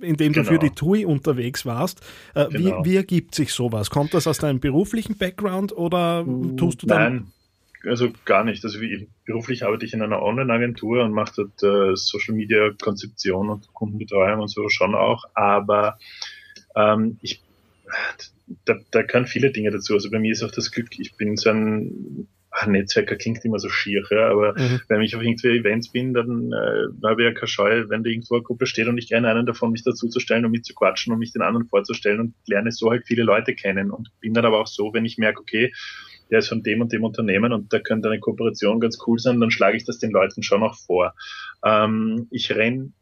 indem 0.00 0.32
du 0.32 0.40
genau. 0.40 0.52
für 0.52 0.58
die 0.58 0.70
TUI 0.70 1.04
unterwegs 1.04 1.64
warst. 1.64 2.00
Genau. 2.34 2.50
Wie, 2.84 2.90
wie 2.90 2.96
ergibt 2.96 3.34
sich 3.34 3.52
sowas? 3.52 3.90
Kommt 3.90 4.12
das 4.12 4.26
aus 4.26 4.38
deinem 4.38 4.58
beruflichen 4.58 5.16
Background 5.16 5.76
oder 5.76 6.24
tust 6.56 6.82
du 6.82 6.86
dann... 6.86 7.14
Nein 7.14 7.32
also 7.84 8.10
gar 8.24 8.44
nicht. 8.44 8.64
Also 8.64 8.80
wie, 8.80 9.08
beruflich 9.24 9.64
arbeite 9.64 9.84
ich 9.84 9.94
in 9.94 10.02
einer 10.02 10.22
Online-Agentur 10.22 11.04
und 11.04 11.12
mache 11.12 11.32
dort 11.36 11.62
äh, 11.62 11.96
Social 11.96 12.34
Media 12.34 12.70
Konzeption 12.80 13.50
und 13.50 13.72
Kundenbetreuung 13.74 14.40
und 14.40 14.48
so 14.48 14.68
schon 14.68 14.94
auch. 14.94 15.24
Aber 15.34 15.98
ähm, 16.76 17.18
ich, 17.22 17.42
da, 18.64 18.76
da 18.90 19.02
kann 19.02 19.26
viele 19.26 19.50
Dinge 19.50 19.70
dazu. 19.70 19.94
Also 19.94 20.10
bei 20.10 20.18
mir 20.18 20.32
ist 20.32 20.42
auch 20.42 20.50
das 20.50 20.70
Glück, 20.70 20.98
ich 20.98 21.16
bin 21.16 21.36
so 21.36 21.50
ein 21.50 22.28
ach, 22.50 22.66
Netzwerker 22.66 23.16
klingt 23.16 23.44
immer 23.44 23.58
so 23.58 23.68
schier, 23.68 24.04
ja, 24.10 24.30
aber 24.30 24.54
mhm. 24.58 24.80
wenn 24.88 25.02
ich 25.02 25.14
auf 25.14 25.22
irgendwelche 25.22 25.60
Events 25.60 25.90
bin, 25.90 26.14
dann 26.14 26.52
äh, 26.52 27.06
habe 27.06 27.22
ich 27.22 27.28
ja 27.28 27.34
keine 27.34 27.48
Scheu, 27.48 27.84
wenn 27.88 28.02
da 28.02 28.10
irgendwo 28.10 28.34
eine 28.34 28.42
Gruppe 28.42 28.66
steht 28.66 28.88
und 28.88 28.98
ich 28.98 29.08
gerne 29.08 29.28
einen 29.28 29.46
davon 29.46 29.72
mich 29.72 29.84
dazu 29.84 30.08
zu 30.08 30.20
stellen 30.20 30.44
und 30.44 30.52
mit 30.52 30.64
zu 30.64 30.74
quatschen 30.74 31.12
und 31.12 31.18
mich 31.18 31.32
den 31.32 31.42
anderen 31.42 31.66
vorzustellen 31.66 32.20
und 32.20 32.34
lerne 32.46 32.72
so 32.72 32.90
halt 32.90 33.06
viele 33.06 33.22
Leute 33.22 33.54
kennen 33.54 33.90
und 33.90 34.10
bin 34.20 34.34
dann 34.34 34.44
aber 34.44 34.60
auch 34.60 34.66
so, 34.66 34.92
wenn 34.92 35.04
ich 35.04 35.18
merke, 35.18 35.40
okay, 35.40 35.72
der 36.30 36.40
ist 36.40 36.48
von 36.48 36.62
dem 36.62 36.80
und 36.80 36.92
dem 36.92 37.04
Unternehmen 37.04 37.52
und 37.52 37.72
da 37.72 37.78
könnte 37.78 38.08
eine 38.08 38.20
Kooperation 38.20 38.80
ganz 38.80 38.98
cool 39.06 39.18
sein, 39.18 39.40
dann 39.40 39.50
schlage 39.50 39.76
ich 39.76 39.84
das 39.84 39.98
den 39.98 40.10
Leuten 40.10 40.42
schon 40.42 40.60
noch 40.60 40.76
vor. 40.76 41.14
Ähm, 41.64 42.26
ich 42.30 42.54
renn 42.54 42.92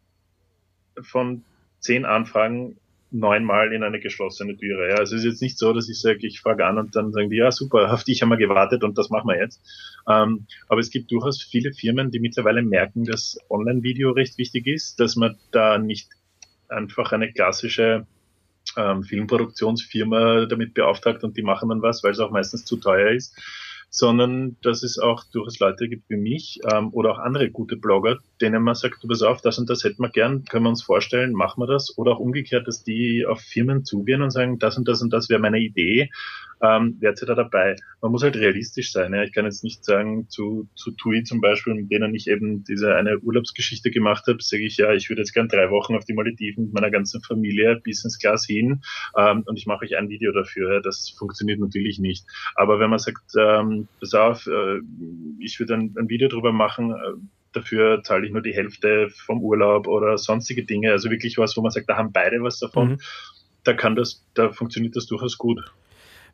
von 1.00 1.44
zehn 1.80 2.04
Anfragen 2.04 2.78
neunmal 3.10 3.72
in 3.72 3.82
eine 3.82 4.00
geschlossene 4.00 4.56
Türe. 4.56 4.90
Ja. 4.90 4.96
Also 4.96 5.16
es 5.16 5.22
ist 5.22 5.30
jetzt 5.30 5.42
nicht 5.42 5.58
so, 5.58 5.72
dass 5.72 5.88
ich 5.88 6.00
sage, 6.00 6.26
ich 6.26 6.40
frage 6.40 6.66
an 6.66 6.78
und 6.78 6.96
dann 6.96 7.12
sagen 7.12 7.30
die, 7.30 7.36
ja 7.36 7.50
super, 7.50 7.92
auf 7.92 8.04
dich 8.04 8.22
haben 8.22 8.30
wir 8.30 8.36
gewartet 8.36 8.82
und 8.84 8.98
das 8.98 9.10
machen 9.10 9.28
wir 9.28 9.38
jetzt. 9.38 9.60
Ähm, 10.08 10.46
aber 10.68 10.80
es 10.80 10.90
gibt 10.90 11.10
durchaus 11.10 11.42
viele 11.42 11.72
Firmen, 11.72 12.10
die 12.10 12.20
mittlerweile 12.20 12.62
merken, 12.62 13.04
dass 13.04 13.38
Online-Video 13.48 14.10
recht 14.10 14.38
wichtig 14.38 14.66
ist, 14.66 15.00
dass 15.00 15.16
man 15.16 15.36
da 15.52 15.78
nicht 15.78 16.08
einfach 16.68 17.12
eine 17.12 17.32
klassische 17.32 18.06
ähm, 18.76 19.02
Filmproduktionsfirma 19.02 20.46
damit 20.46 20.74
beauftragt 20.74 21.24
und 21.24 21.36
die 21.36 21.42
machen 21.42 21.68
dann 21.68 21.82
was, 21.82 22.02
weil 22.02 22.12
es 22.12 22.20
auch 22.20 22.30
meistens 22.30 22.64
zu 22.64 22.76
teuer 22.76 23.10
ist, 23.10 23.36
sondern 23.90 24.56
dass 24.62 24.82
es 24.82 24.98
auch 24.98 25.24
durchaus 25.32 25.58
Leute 25.58 25.88
gibt 25.88 26.08
wie 26.10 26.16
mich 26.16 26.60
ähm, 26.70 26.92
oder 26.92 27.12
auch 27.12 27.18
andere 27.18 27.50
gute 27.50 27.76
Blogger, 27.76 28.18
denen 28.40 28.62
man 28.62 28.74
sagt, 28.74 29.02
du 29.02 29.08
pass 29.08 29.22
auf, 29.22 29.40
das 29.40 29.58
und 29.58 29.70
das 29.70 29.84
hätten 29.84 30.02
wir 30.02 30.10
gern, 30.10 30.44
können 30.44 30.64
wir 30.64 30.70
uns 30.70 30.82
vorstellen, 30.82 31.32
machen 31.32 31.62
wir 31.62 31.66
das. 31.66 31.96
Oder 31.96 32.12
auch 32.12 32.18
umgekehrt, 32.18 32.68
dass 32.68 32.84
die 32.84 33.24
auf 33.26 33.40
Firmen 33.40 33.84
zugehen 33.84 34.22
und 34.22 34.30
sagen, 34.30 34.58
das 34.58 34.76
und 34.76 34.86
das 34.88 35.00
und 35.02 35.12
das 35.12 35.28
wäre 35.28 35.40
meine 35.40 35.60
Idee 35.60 36.10
ähm, 36.62 36.96
wer 37.00 37.10
ihr 37.10 37.26
da 37.26 37.34
dabei? 37.34 37.76
Man 38.00 38.12
muss 38.12 38.22
halt 38.22 38.36
realistisch 38.36 38.92
sein. 38.92 39.12
Ja? 39.12 39.22
Ich 39.22 39.32
kann 39.32 39.44
jetzt 39.44 39.64
nicht 39.64 39.84
sagen, 39.84 40.28
zu, 40.28 40.68
zu 40.74 40.92
TUI 40.92 41.22
zum 41.24 41.40
Beispiel, 41.40 41.74
mit 41.74 41.90
denen 41.90 42.14
ich 42.14 42.28
eben 42.28 42.64
diese 42.64 42.94
eine 42.94 43.18
Urlaubsgeschichte 43.18 43.90
gemacht 43.90 44.26
habe, 44.26 44.42
sage 44.42 44.64
ich, 44.64 44.76
ja, 44.78 44.92
ich 44.92 45.08
würde 45.08 45.22
jetzt 45.22 45.32
gern 45.32 45.48
drei 45.48 45.70
Wochen 45.70 45.94
auf 45.94 46.04
die 46.04 46.14
Malediven 46.14 46.64
mit 46.64 46.74
meiner 46.74 46.90
ganzen 46.90 47.22
Familie 47.22 47.80
Business 47.84 48.18
Class 48.18 48.46
hin 48.46 48.82
ähm, 49.16 49.42
und 49.46 49.58
ich 49.58 49.66
mache 49.66 49.84
euch 49.84 49.96
ein 49.96 50.08
Video 50.08 50.32
dafür. 50.32 50.74
Ja? 50.74 50.80
Das 50.80 51.14
funktioniert 51.18 51.60
natürlich 51.60 51.98
nicht. 51.98 52.24
Aber 52.54 52.80
wenn 52.80 52.90
man 52.90 52.98
sagt, 52.98 53.32
ähm, 53.38 53.88
pass 54.00 54.14
auf, 54.14 54.46
äh, 54.46 54.80
ich 55.40 55.58
würde 55.58 55.74
ein, 55.74 55.94
ein 55.98 56.08
Video 56.08 56.28
drüber 56.28 56.52
machen, 56.52 56.92
äh, 56.92 57.20
dafür 57.52 58.02
zahle 58.02 58.26
ich 58.26 58.32
nur 58.32 58.42
die 58.42 58.54
Hälfte 58.54 59.08
vom 59.10 59.42
Urlaub 59.42 59.88
oder 59.88 60.18
sonstige 60.18 60.64
Dinge. 60.64 60.92
Also 60.92 61.10
wirklich 61.10 61.38
was, 61.38 61.56
wo 61.56 61.62
man 61.62 61.70
sagt, 61.70 61.88
da 61.88 61.96
haben 61.96 62.12
beide 62.12 62.42
was 62.42 62.58
davon. 62.58 62.90
Mhm. 62.90 62.98
Da 63.64 63.72
kann 63.72 63.96
das, 63.96 64.24
da 64.34 64.52
funktioniert 64.52 64.94
das 64.94 65.06
durchaus 65.06 65.38
gut. 65.38 65.60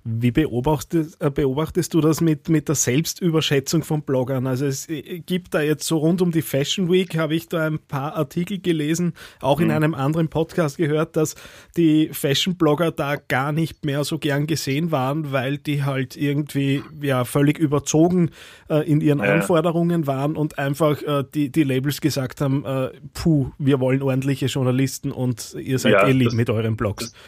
Wie 0.05 0.33
beobachtest, 0.33 1.23
äh, 1.23 1.31
beobachtest 1.31 1.95
du 1.95 2.01
das 2.01 2.21
mit, 2.21 2.49
mit 2.49 2.67
der 2.67 2.75
Selbstüberschätzung 2.75 3.85
von 3.85 4.03
Bloggern? 4.03 4.49
Also 4.49 4.67
es 4.67 4.89
äh, 4.89 5.21
gibt 5.21 5.55
da 5.55 5.61
jetzt 5.61 5.87
so 5.87 5.99
rund 5.99 6.21
um 6.21 6.33
die 6.33 6.43
Fashion 6.43 6.91
Week, 6.91 7.17
habe 7.17 7.37
ich 7.37 7.49
da 7.49 7.67
ein 7.67 7.79
paar 7.79 8.17
Artikel 8.17 8.59
gelesen, 8.59 9.13
auch 9.41 9.61
in 9.61 9.67
mhm. 9.67 9.75
einem 9.75 9.95
anderen 9.95 10.29
Podcast 10.29 10.77
gehört, 10.77 11.15
dass 11.17 11.37
die 11.77 12.09
Fashion-Blogger 12.13 12.91
da 12.91 13.15
gar 13.15 13.53
nicht 13.53 13.85
mehr 13.85 14.03
so 14.03 14.19
gern 14.19 14.49
gesehen 14.49 14.91
waren, 14.91 15.31
weil 15.31 15.59
die 15.59 15.85
halt 15.85 16.17
irgendwie 16.17 16.83
ja 17.01 17.25
völlig 17.25 17.59
überzogen 17.59 18.31
äh, 18.69 18.85
in 18.91 19.01
ihren 19.01 19.21
ja. 19.21 19.35
Anforderungen 19.35 20.09
waren 20.09 20.37
und 20.37 20.59
einfach 20.59 21.01
äh, 21.03 21.23
die, 21.33 21.51
die 21.51 21.63
Labels 21.63 22.01
gesagt 22.01 22.41
haben, 22.41 22.65
äh, 22.65 22.91
puh, 23.15 23.53
wir 23.59 23.79
wollen 23.79 24.03
ordentliche 24.03 24.47
Journalisten 24.47 25.13
und 25.13 25.55
ihr 25.61 25.79
seid 25.79 25.93
ja, 25.93 26.09
eh 26.09 26.13
lieb 26.13 26.33
mit 26.33 26.51
euren 26.51 26.77
Blogs. 26.77 27.13
Das, 27.13 27.21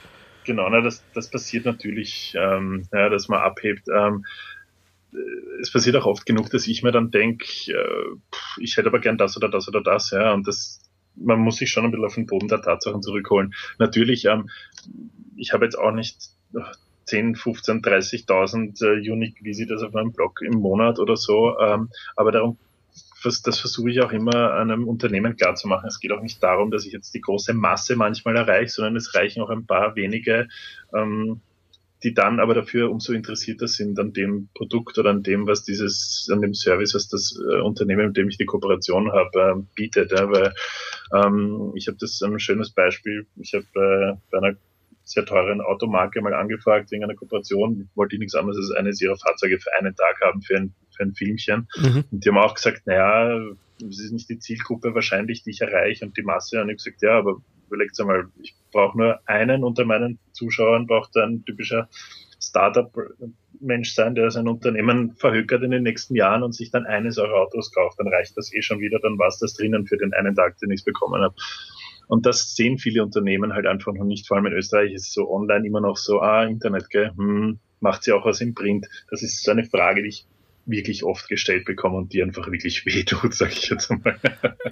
Genau, 0.44 0.68
na, 0.68 0.80
das, 0.80 1.02
das 1.14 1.30
passiert 1.30 1.64
natürlich, 1.64 2.34
ähm, 2.38 2.86
ja, 2.92 3.08
dass 3.08 3.28
man 3.28 3.40
abhebt. 3.40 3.88
Ähm, 3.88 4.24
es 5.60 5.72
passiert 5.72 5.96
auch 5.96 6.06
oft 6.06 6.26
genug, 6.26 6.50
dass 6.50 6.66
ich 6.66 6.82
mir 6.82 6.92
dann 6.92 7.10
denke, 7.10 7.44
äh, 7.72 8.16
ich 8.58 8.76
hätte 8.76 8.88
aber 8.88 9.00
gern 9.00 9.18
das 9.18 9.36
oder 9.36 9.48
das 9.48 9.68
oder 9.68 9.82
das, 9.82 10.10
ja, 10.10 10.32
und 10.32 10.46
das, 10.46 10.80
man 11.16 11.38
muss 11.38 11.56
sich 11.56 11.70
schon 11.70 11.84
ein 11.84 11.90
bisschen 11.90 12.04
auf 12.04 12.14
den 12.14 12.26
Boden 12.26 12.48
der 12.48 12.62
Tatsachen 12.62 13.02
zurückholen. 13.02 13.54
Natürlich, 13.78 14.24
ähm, 14.24 14.50
ich 15.36 15.52
habe 15.52 15.64
jetzt 15.64 15.76
auch 15.78 15.92
nicht 15.92 16.30
10, 17.06 17.36
15, 17.36 17.82
30.000 17.82 18.84
äh, 18.84 19.10
Unique 19.10 19.42
Visitors 19.42 19.82
auf 19.82 19.92
meinem 19.92 20.12
Blog 20.12 20.40
im 20.42 20.58
Monat 20.58 20.98
oder 20.98 21.16
so, 21.16 21.58
ähm, 21.60 21.90
aber 22.16 22.32
darum 22.32 22.58
das, 23.24 23.58
versuche 23.58 23.90
ich 23.90 24.00
auch 24.00 24.12
immer 24.12 24.54
einem 24.54 24.86
Unternehmen 24.86 25.36
klarzumachen. 25.36 25.88
Es 25.88 26.00
geht 26.00 26.12
auch 26.12 26.22
nicht 26.22 26.42
darum, 26.42 26.70
dass 26.70 26.86
ich 26.86 26.92
jetzt 26.92 27.14
die 27.14 27.20
große 27.20 27.54
Masse 27.54 27.96
manchmal 27.96 28.36
erreiche, 28.36 28.70
sondern 28.70 28.96
es 28.96 29.14
reichen 29.14 29.42
auch 29.42 29.50
ein 29.50 29.66
paar 29.66 29.96
wenige, 29.96 30.48
ähm, 30.94 31.40
die 32.02 32.12
dann 32.12 32.38
aber 32.38 32.54
dafür 32.54 32.90
umso 32.90 33.14
interessierter 33.14 33.66
sind 33.66 33.98
an 33.98 34.12
dem 34.12 34.48
Produkt 34.54 34.98
oder 34.98 35.10
an 35.10 35.22
dem, 35.22 35.46
was 35.46 35.64
dieses, 35.64 36.28
an 36.30 36.42
dem 36.42 36.52
Service, 36.52 36.94
was 36.94 37.08
das 37.08 37.38
äh, 37.50 37.60
Unternehmen, 37.60 38.08
mit 38.08 38.16
dem 38.16 38.28
ich 38.28 38.36
die 38.36 38.44
Kooperation 38.44 39.10
habe, 39.10 39.38
äh, 39.40 39.62
bietet. 39.74 40.12
Ja, 40.12 40.30
weil 40.30 40.52
ähm, 41.14 41.72
ich 41.74 41.88
habe 41.88 41.96
das 41.98 42.20
ein 42.20 42.38
schönes 42.38 42.70
Beispiel. 42.70 43.26
Ich 43.36 43.54
habe 43.54 43.64
äh, 43.74 44.16
bei 44.30 44.38
einer 44.38 44.56
sehr 45.04 45.24
teuren 45.24 45.60
Automarke 45.60 46.20
mal 46.20 46.34
angefragt 46.34 46.90
wegen 46.90 47.04
einer 47.04 47.14
Kooperation. 47.14 47.88
Ich 47.90 47.96
wollte 47.96 48.18
nichts 48.18 48.34
anderes 48.34 48.58
als 48.58 48.70
eines 48.72 49.00
ihrer 49.00 49.16
Fahrzeuge 49.16 49.58
für 49.58 49.72
einen 49.78 49.94
Tag 49.96 50.20
haben, 50.22 50.42
für 50.42 50.56
ein 50.56 50.74
für 50.96 51.02
ein 51.02 51.14
Filmchen. 51.14 51.68
Mhm. 51.76 52.04
Und 52.10 52.24
die 52.24 52.28
haben 52.28 52.38
auch 52.38 52.54
gesagt, 52.54 52.86
naja, 52.86 53.38
das 53.80 54.00
ist 54.00 54.12
nicht 54.12 54.28
die 54.28 54.38
Zielgruppe 54.38 54.94
wahrscheinlich, 54.94 55.42
die 55.42 55.50
ich 55.50 55.60
erreiche 55.60 56.04
und 56.04 56.16
die 56.16 56.22
Masse. 56.22 56.60
Und 56.60 56.70
ich 56.70 56.76
gesagt, 56.76 57.02
ja, 57.02 57.18
aber 57.18 57.36
überlegt 57.66 57.98
einmal, 58.00 58.26
ich 58.42 58.54
brauche 58.72 58.96
nur 58.96 59.20
einen 59.26 59.64
unter 59.64 59.84
meinen 59.84 60.18
Zuschauern, 60.32 60.86
braucht 60.86 61.16
ein 61.16 61.44
typischer 61.44 61.88
Startup-Mensch 62.40 63.94
sein, 63.94 64.14
der 64.14 64.30
sein 64.30 64.48
Unternehmen 64.48 65.14
verhökert 65.16 65.62
in 65.62 65.70
den 65.70 65.82
nächsten 65.82 66.14
Jahren 66.14 66.42
und 66.42 66.54
sich 66.54 66.70
dann 66.70 66.86
eines 66.86 67.18
eurer 67.18 67.40
Autos 67.40 67.72
kauft, 67.72 67.98
dann 67.98 68.08
reicht 68.08 68.36
das 68.36 68.52
eh 68.52 68.62
schon 68.62 68.80
wieder, 68.80 68.98
dann 69.00 69.18
war 69.18 69.28
es 69.28 69.38
das 69.38 69.54
drinnen 69.54 69.86
für 69.86 69.96
den 69.96 70.12
einen 70.12 70.34
Tag, 70.34 70.58
den 70.58 70.70
ich 70.70 70.84
bekommen 70.84 71.22
habe. 71.22 71.34
Und 72.06 72.26
das 72.26 72.54
sehen 72.54 72.78
viele 72.78 73.02
Unternehmen 73.02 73.54
halt 73.54 73.66
einfach 73.66 73.94
noch 73.94 74.04
nicht. 74.04 74.28
Vor 74.28 74.36
allem 74.36 74.46
in 74.46 74.52
Österreich 74.52 74.92
ist 74.92 75.08
es 75.08 75.14
so 75.14 75.30
online 75.30 75.66
immer 75.66 75.80
noch 75.80 75.96
so, 75.96 76.20
ah, 76.20 76.44
Internet, 76.44 76.90
gell, 76.90 77.12
hm, 77.16 77.58
macht 77.80 78.04
sie 78.04 78.12
auch 78.12 78.26
was 78.26 78.42
im 78.42 78.54
Print. 78.54 78.86
Das 79.10 79.22
ist 79.22 79.42
so 79.42 79.50
eine 79.50 79.64
Frage, 79.64 80.02
die 80.02 80.08
ich 80.08 80.26
wirklich 80.66 81.04
oft 81.04 81.28
gestellt 81.28 81.64
bekommen 81.64 81.96
und 81.96 82.12
die 82.12 82.22
einfach 82.22 82.50
wirklich 82.50 82.86
wehtut, 82.86 83.34
sage 83.34 83.52
ich 83.52 83.68
jetzt 83.68 83.90
einmal. 83.90 84.18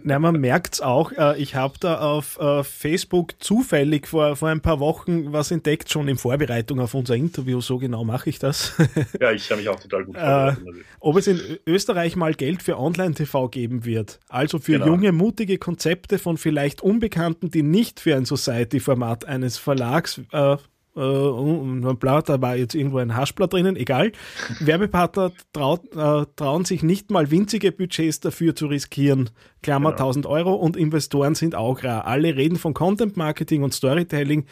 Na, 0.03 0.19
man 0.19 0.41
merkt's 0.41 0.81
auch. 0.81 1.13
Äh, 1.13 1.41
ich 1.41 1.55
habe 1.55 1.75
da 1.81 2.01
auf 2.01 2.39
äh, 2.41 2.65
Facebook 2.65 3.35
zufällig 3.43 4.09
vor, 4.09 4.37
vor 4.37 4.49
ein 4.49 4.61
paar 4.61 4.81
Wochen 4.81 5.33
was 5.33 5.51
entdeckt, 5.51 5.91
schon 5.91 6.09
in 6.09 6.17
Vorbereitung 6.17 6.81
auf 6.81 6.95
unser 6.95 7.15
Interview. 7.15 7.61
So 7.61 7.79
genau 7.79 8.05
mache 8.05 8.31
ich 8.31 8.39
das. 8.39 8.75
Ja, 9.21 9.31
ich 9.33 9.51
habe 9.51 9.61
mich 9.61 9.69
auch 9.69 9.79
total 9.79 10.05
gut 10.05 10.17
äh, 10.17 10.21
vorbereitet. 10.21 10.67
Äh, 10.67 10.85
ob 11.01 11.17
es 11.17 11.27
in 11.27 11.41
Österreich 11.67 12.17
mal 12.17 12.35
Geld 12.35 12.63
für 12.63 12.79
Online-TV 12.79 13.49
geben 13.49 13.85
wird. 13.85 14.21
Also 14.29 14.59
für 14.59 14.73
genau. 14.73 14.87
junge, 14.87 15.13
mutige 15.13 15.59
Konzepte 15.59 16.19
von 16.19 16.37
vielleicht 16.37 16.81
Unbekannten, 16.83 17.51
die 17.51 17.63
nicht 17.63 18.01
für 18.01 18.17
ein 18.17 18.25
Society-Format 18.25 19.25
eines 19.27 19.59
Verlags 19.59 20.21
äh, 20.33 20.57
äh, 20.97 21.95
bla, 21.95 22.23
da 22.23 22.41
war 22.41 22.57
jetzt 22.57 22.75
irgendwo 22.75 22.99
ein 22.99 23.17
Haschblatt 23.17 23.53
drinnen, 23.53 23.77
egal. 23.77 24.13
Werbepartner 24.61 25.33
traut, 25.53 25.85
äh, 25.95 26.27
trauen 26.37 26.65
sich 26.65 26.83
nicht 26.83 27.11
mal 27.11 27.31
winzige 27.31 27.73
Budgets 27.73 28.21
dafür 28.21 28.55
zu 28.55 28.67
riskieren. 28.67 29.31
Klammer 29.63 29.93
genau. 29.93 30.05
1000 30.05 30.27
Euro 30.27 30.55
und 30.55 30.77
Investoren 30.77 31.35
sind 31.35 31.55
auch 31.55 31.83
rar. 31.83 32.07
Alle 32.07 32.37
reden 32.37 32.57
von 32.57 32.75
Content 32.75 33.17
Marketing 33.17 33.63
und 33.63 33.73
Storytelling, 33.73 34.47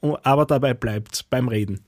aber 0.00 0.46
dabei 0.46 0.74
bleibt 0.74 1.30
beim 1.30 1.48
Reden. 1.48 1.84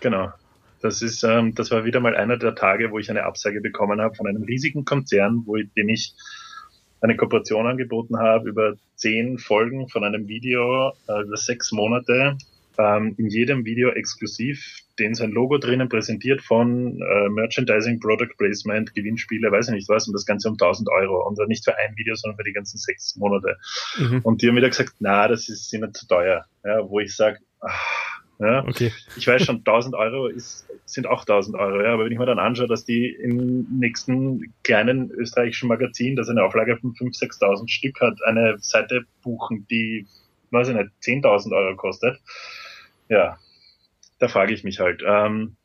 Genau. 0.00 0.32
Das 0.80 1.00
ist, 1.00 1.22
ähm, 1.24 1.54
das 1.54 1.70
war 1.70 1.86
wieder 1.86 2.00
mal 2.00 2.14
einer 2.14 2.36
der 2.36 2.54
Tage, 2.54 2.90
wo 2.90 2.98
ich 2.98 3.08
eine 3.08 3.24
Absage 3.24 3.62
bekommen 3.62 4.02
habe 4.02 4.14
von 4.14 4.26
einem 4.26 4.42
riesigen 4.42 4.84
Konzern, 4.84 5.42
wo 5.46 5.56
ich, 5.56 5.72
den 5.72 5.88
ich 5.88 6.12
eine 7.00 7.16
Kooperation 7.16 7.66
angeboten 7.66 8.18
habe 8.18 8.50
über 8.50 8.74
zehn 8.94 9.38
Folgen 9.38 9.88
von 9.88 10.04
einem 10.04 10.28
Video 10.28 10.92
äh, 11.08 11.22
über 11.22 11.36
sechs 11.36 11.72
Monate 11.72 12.36
ähm, 12.78 13.14
in 13.18 13.28
jedem 13.28 13.64
Video 13.64 13.90
exklusiv, 13.90 14.80
den 14.98 15.14
sein 15.14 15.30
Logo 15.30 15.58
drinnen 15.58 15.88
präsentiert 15.88 16.42
von 16.42 17.00
äh, 17.00 17.28
Merchandising, 17.28 18.00
Product 18.00 18.36
Placement, 18.38 18.94
Gewinnspiele, 18.94 19.50
weiß 19.50 19.68
ich 19.68 19.74
nicht 19.74 19.88
was, 19.88 20.06
und 20.06 20.12
das 20.12 20.26
Ganze 20.26 20.48
um 20.48 20.54
1000 20.54 20.88
Euro. 20.90 21.26
Und 21.26 21.38
nicht 21.48 21.64
für 21.64 21.76
ein 21.76 21.96
Video, 21.96 22.14
sondern 22.14 22.36
für 22.38 22.44
die 22.44 22.52
ganzen 22.52 22.78
sechs 22.78 23.16
Monate. 23.16 23.56
Mhm. 23.98 24.20
Und 24.22 24.42
die 24.42 24.48
haben 24.48 24.56
wieder 24.56 24.68
gesagt, 24.68 24.94
na, 25.00 25.28
das 25.28 25.48
ist 25.48 25.72
ihnen 25.72 25.92
zu 25.92 26.06
teuer. 26.06 26.44
Ja, 26.64 26.88
wo 26.88 27.00
ich 27.00 27.14
sage, 27.14 27.38
ja, 28.40 28.64
okay. 28.66 28.92
ich 29.16 29.26
weiß 29.26 29.44
schon, 29.44 29.58
1000 29.58 29.94
Euro 29.94 30.26
ist, 30.26 30.66
sind 30.86 31.06
auch 31.06 31.20
1000 31.20 31.56
Euro, 31.56 31.82
ja, 31.82 31.92
aber 31.92 32.04
wenn 32.04 32.12
ich 32.12 32.18
mir 32.18 32.26
dann 32.26 32.40
anschaue, 32.40 32.66
dass 32.66 32.84
die 32.84 33.08
im 33.08 33.66
nächsten 33.78 34.52
kleinen 34.64 35.10
österreichischen 35.12 35.68
Magazin, 35.68 36.16
das 36.16 36.28
eine 36.28 36.42
Auflage 36.42 36.76
von 36.76 36.92
5.000, 36.94 37.38
6.000 37.40 37.70
Stück 37.70 38.00
hat, 38.00 38.18
eine 38.24 38.56
Seite 38.58 39.04
buchen, 39.22 39.66
die, 39.70 40.06
weiß 40.50 40.68
ich 40.68 40.74
nicht, 40.74 40.90
10.000 41.02 41.52
Euro 41.52 41.76
kostet, 41.76 42.18
ja, 43.08 43.38
da 44.18 44.28
frage 44.28 44.54
ich 44.54 44.64
mich 44.64 44.80
halt. 44.80 45.02
Ähm, 45.06 45.56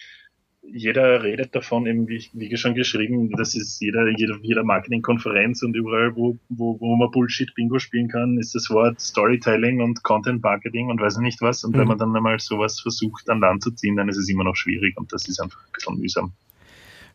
jeder 0.71 1.23
redet 1.23 1.55
davon, 1.55 1.85
eben 1.87 2.07
wie, 2.07 2.29
wie 2.33 2.55
schon 2.57 2.75
geschrieben, 2.75 3.31
das 3.31 3.55
ist 3.55 3.79
jeder, 3.81 4.07
jeder, 4.17 4.37
jeder 4.41 4.63
Marketingkonferenz 4.63 5.63
und 5.63 5.75
überall, 5.75 6.15
wo, 6.15 6.37
wo, 6.49 6.79
wo 6.79 6.95
man 6.95 7.09
Bullshit-Bingo 7.11 7.79
spielen 7.79 8.07
kann, 8.07 8.37
ist 8.37 8.53
das 8.55 8.69
Wort 8.69 8.99
Storytelling 8.99 9.81
und 9.81 10.03
Content 10.03 10.43
Marketing 10.43 10.89
und 10.89 11.01
weiß 11.01 11.17
nicht 11.17 11.41
was. 11.41 11.63
Und 11.63 11.75
mhm. 11.75 11.79
wenn 11.79 11.87
man 11.87 11.97
dann 11.97 12.15
einmal 12.15 12.39
sowas 12.39 12.79
versucht 12.79 13.29
an 13.29 13.39
Land 13.39 13.63
zu 13.63 13.71
ziehen, 13.71 13.95
dann 13.95 14.09
ist 14.09 14.17
es 14.17 14.29
immer 14.29 14.43
noch 14.43 14.55
schwierig 14.55 14.97
und 14.97 15.11
das 15.11 15.27
ist 15.27 15.39
einfach 15.39 15.59
ein 15.59 15.71
bisschen 15.73 15.97
mühsam. 15.97 16.33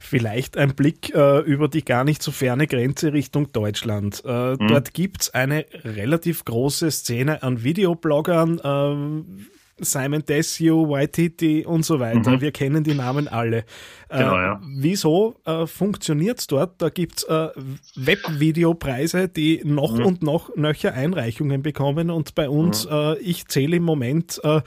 Vielleicht 0.01 0.57
ein 0.57 0.75
Blick 0.75 1.15
äh, 1.15 1.41
über 1.41 1.69
die 1.69 1.85
gar 1.85 2.05
nicht 2.05 2.23
so 2.23 2.31
ferne 2.31 2.67
Grenze 2.67 3.13
Richtung 3.13 3.53
Deutschland. 3.53 4.23
Äh, 4.25 4.55
mhm. 4.55 4.67
Dort 4.67 4.93
gibt 4.93 5.23
es 5.23 5.35
eine 5.35 5.65
relativ 5.85 6.45
große 6.45 6.91
Szene 6.91 7.43
an 7.43 7.63
Videobloggern. 7.63 8.59
Äh, 8.59 9.45
Simon 9.79 10.25
Desio, 10.25 10.89
White 10.89 11.67
und 11.67 11.85
so 11.85 11.99
weiter. 12.01 12.33
Mhm. 12.33 12.41
Wir 12.41 12.53
kennen 12.53 12.85
die 12.85 12.95
Namen 12.95 13.29
alle. 13.29 13.65
Genau, 14.09 14.37
äh, 14.37 14.43
ja. 14.43 14.61
Wieso 14.65 15.37
äh, 15.45 15.67
funktioniert 15.67 16.39
es 16.39 16.47
dort? 16.47 16.81
Da 16.81 16.89
gibt 16.89 17.19
es 17.19 17.25
äh, 17.25 17.49
Webvideopreise, 17.97 19.29
die 19.29 19.63
noch 19.65 19.99
mhm. 19.99 20.07
und 20.07 20.23
noch 20.23 20.55
nöcher 20.57 20.95
Einreichungen 20.95 21.63
bekommen 21.63 22.11
und 22.11 22.35
bei 22.35 22.49
uns, 22.49 22.87
mhm. 22.87 22.93
äh, 22.93 23.19
ich 23.19 23.47
zähle 23.49 23.77
im 23.77 23.83
Moment 23.83 24.41
äh, 24.45 24.61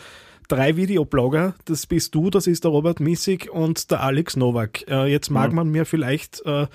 drei 0.48 0.76
Videoblogger. 0.76 1.56
Das 1.66 1.86
bist 1.86 2.16
du, 2.16 2.30
das 2.30 2.48
ist 2.48 2.64
der 2.64 2.72
Robert 2.72 3.00
Missig 3.00 3.50
und 3.50 3.92
der 3.92 4.02
Alex 4.02 4.36
Nowak. 4.36 4.88
Äh, 4.90 5.12
jetzt 5.12 5.30
mag 5.30 5.52
mhm. 5.52 5.56
man 5.56 5.70
mir 5.70 5.86
vielleicht 5.86 6.46
äh, 6.46 6.68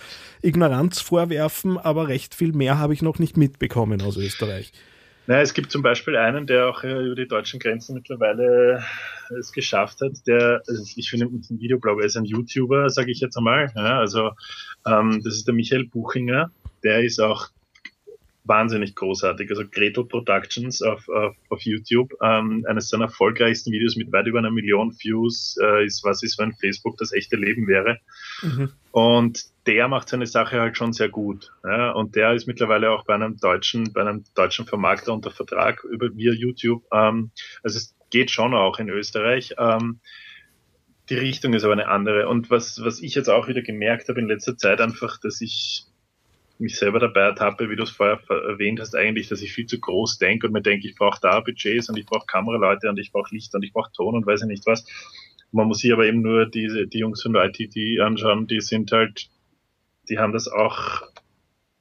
Ignoranz 0.42 1.00
vorwerfen, 1.00 1.78
aber 1.78 2.08
recht 2.08 2.34
viel 2.34 2.52
mehr 2.52 2.78
habe 2.78 2.94
ich 2.94 3.02
noch 3.02 3.18
nicht 3.18 3.36
mitbekommen 3.36 4.00
aus 4.02 4.16
Österreich. 4.16 4.72
Naja, 5.26 5.42
es 5.42 5.54
gibt 5.54 5.70
zum 5.70 5.82
Beispiel 5.82 6.16
einen, 6.16 6.46
der 6.46 6.68
auch 6.68 6.82
äh, 6.82 7.04
über 7.04 7.14
die 7.14 7.28
deutschen 7.28 7.60
Grenzen 7.60 7.94
mittlerweile 7.94 8.82
äh, 9.30 9.34
es 9.34 9.52
geschafft 9.52 10.00
hat, 10.00 10.26
der, 10.26 10.62
also 10.66 10.82
ich 10.96 11.10
finde, 11.10 11.26
ein 11.26 11.60
Videoblogger 11.60 12.04
ist 12.04 12.16
ein 12.16 12.24
YouTuber, 12.24 12.90
sage 12.90 13.12
ich 13.12 13.20
jetzt 13.20 13.36
einmal. 13.36 13.70
Ja, 13.76 13.98
also 13.98 14.32
ähm, 14.84 15.20
das 15.22 15.34
ist 15.34 15.46
der 15.46 15.54
Michael 15.54 15.84
Buchinger, 15.84 16.50
der 16.82 17.04
ist 17.04 17.20
auch 17.20 17.48
wahnsinnig 18.44 18.94
großartig. 18.94 19.50
Also 19.50 19.64
Gretel 19.70 20.04
Productions 20.04 20.82
auf, 20.82 21.08
auf, 21.08 21.36
auf 21.48 21.60
YouTube, 21.62 22.12
ähm, 22.22 22.64
eines 22.68 22.88
seiner 22.88 23.04
erfolgreichsten 23.04 23.72
Videos 23.72 23.96
mit 23.96 24.12
weit 24.12 24.26
über 24.26 24.38
einer 24.38 24.50
Million 24.50 24.92
Views, 24.98 25.56
äh, 25.62 25.84
ist 25.84 26.04
was 26.04 26.22
ist, 26.22 26.38
wenn 26.38 26.52
Facebook 26.54 26.96
das 26.98 27.12
echte 27.12 27.36
Leben 27.36 27.66
wäre. 27.66 27.98
Mhm. 28.42 28.72
Und 28.90 29.44
der 29.66 29.88
macht 29.88 30.08
seine 30.08 30.26
Sache 30.26 30.60
halt 30.60 30.76
schon 30.76 30.92
sehr 30.92 31.08
gut. 31.08 31.52
Ja? 31.64 31.92
Und 31.92 32.16
der 32.16 32.32
ist 32.34 32.46
mittlerweile 32.46 32.90
auch 32.90 33.04
bei 33.04 33.14
einem 33.14 33.36
deutschen, 33.36 33.92
bei 33.92 34.00
einem 34.00 34.24
deutschen 34.34 34.66
Vermarkter 34.66 35.12
unter 35.12 35.30
Vertrag 35.30 35.84
über 35.84 36.14
via 36.14 36.32
YouTube. 36.32 36.84
Ähm, 36.92 37.30
also 37.62 37.78
es 37.78 37.94
geht 38.10 38.30
schon 38.30 38.54
auch 38.54 38.78
in 38.78 38.88
Österreich. 38.88 39.54
Ähm, 39.58 40.00
die 41.08 41.14
Richtung 41.14 41.54
ist 41.54 41.64
aber 41.64 41.74
eine 41.74 41.88
andere. 41.88 42.28
Und 42.28 42.50
was, 42.50 42.82
was 42.82 43.00
ich 43.00 43.14
jetzt 43.14 43.28
auch 43.28 43.48
wieder 43.48 43.62
gemerkt 43.62 44.08
habe 44.08 44.20
in 44.20 44.28
letzter 44.28 44.56
Zeit 44.56 44.80
einfach, 44.80 45.18
dass 45.20 45.40
ich 45.40 45.86
mich 46.58 46.76
selber 46.76 47.00
dabei 47.00 47.22
ertappe, 47.22 47.70
wie 47.70 47.76
du 47.76 47.82
es 47.82 47.90
vorher 47.90 48.20
erwähnt 48.28 48.80
hast, 48.80 48.94
eigentlich, 48.94 49.28
dass 49.28 49.42
ich 49.42 49.52
viel 49.52 49.66
zu 49.66 49.80
groß 49.80 50.18
denke 50.18 50.46
und 50.46 50.52
mir 50.52 50.62
denke, 50.62 50.86
ich 50.86 50.94
brauche 50.94 51.18
da 51.20 51.40
Budgets 51.40 51.88
und 51.88 51.96
ich 51.96 52.06
brauche 52.06 52.26
Kameraleute 52.26 52.88
und 52.88 52.98
ich 52.98 53.12
brauche 53.12 53.34
Licht 53.34 53.54
und 53.54 53.62
ich 53.62 53.72
brauche 53.72 53.92
Ton 53.92 54.14
und 54.14 54.26
weiß 54.26 54.42
ich 54.42 54.48
nicht 54.48 54.66
was. 54.66 54.86
Man 55.50 55.68
muss 55.68 55.78
sich 55.78 55.92
aber 55.92 56.06
eben 56.06 56.22
nur 56.22 56.46
diese, 56.46 56.86
die 56.86 56.98
Jungs 56.98 57.22
von 57.22 57.34
ITT 57.34 58.00
anschauen, 58.00 58.46
die 58.46 58.60
sind 58.60 58.90
halt, 58.92 59.28
die 60.08 60.18
haben 60.18 60.32
das 60.32 60.48
auch 60.48 61.02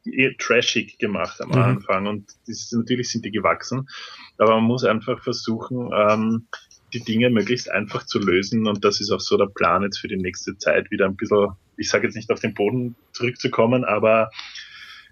eher 0.05 0.35
trashig 0.37 0.97
gemacht 0.97 1.41
am 1.41 1.49
mhm. 1.49 1.55
Anfang 1.55 2.07
und 2.07 2.31
das, 2.47 2.71
natürlich 2.71 3.09
sind 3.11 3.23
die 3.23 3.31
gewachsen, 3.31 3.87
aber 4.37 4.55
man 4.55 4.63
muss 4.63 4.83
einfach 4.83 5.21
versuchen, 5.21 5.91
ähm, 5.95 6.47
die 6.93 7.03
Dinge 7.03 7.29
möglichst 7.29 7.69
einfach 7.69 8.05
zu 8.05 8.19
lösen 8.19 8.67
und 8.67 8.83
das 8.83 8.99
ist 8.99 9.11
auch 9.11 9.19
so 9.19 9.37
der 9.37 9.45
Plan 9.45 9.83
jetzt 9.83 9.99
für 9.99 10.07
die 10.07 10.17
nächste 10.17 10.57
Zeit 10.57 10.91
wieder 10.91 11.05
ein 11.05 11.15
bisschen, 11.15 11.51
ich 11.77 11.89
sage 11.89 12.07
jetzt 12.07 12.15
nicht 12.15 12.31
auf 12.31 12.39
den 12.39 12.53
Boden 12.53 12.95
zurückzukommen, 13.13 13.85
aber 13.85 14.31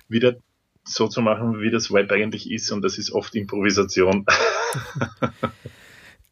wieder 0.09 0.35
so 0.83 1.07
zu 1.07 1.21
machen, 1.21 1.61
wie 1.61 1.71
das 1.71 1.91
Web 1.91 2.11
eigentlich 2.11 2.51
ist 2.51 2.71
und 2.71 2.81
das 2.81 2.97
ist 2.97 3.11
oft 3.11 3.35
Improvisation. 3.35 4.25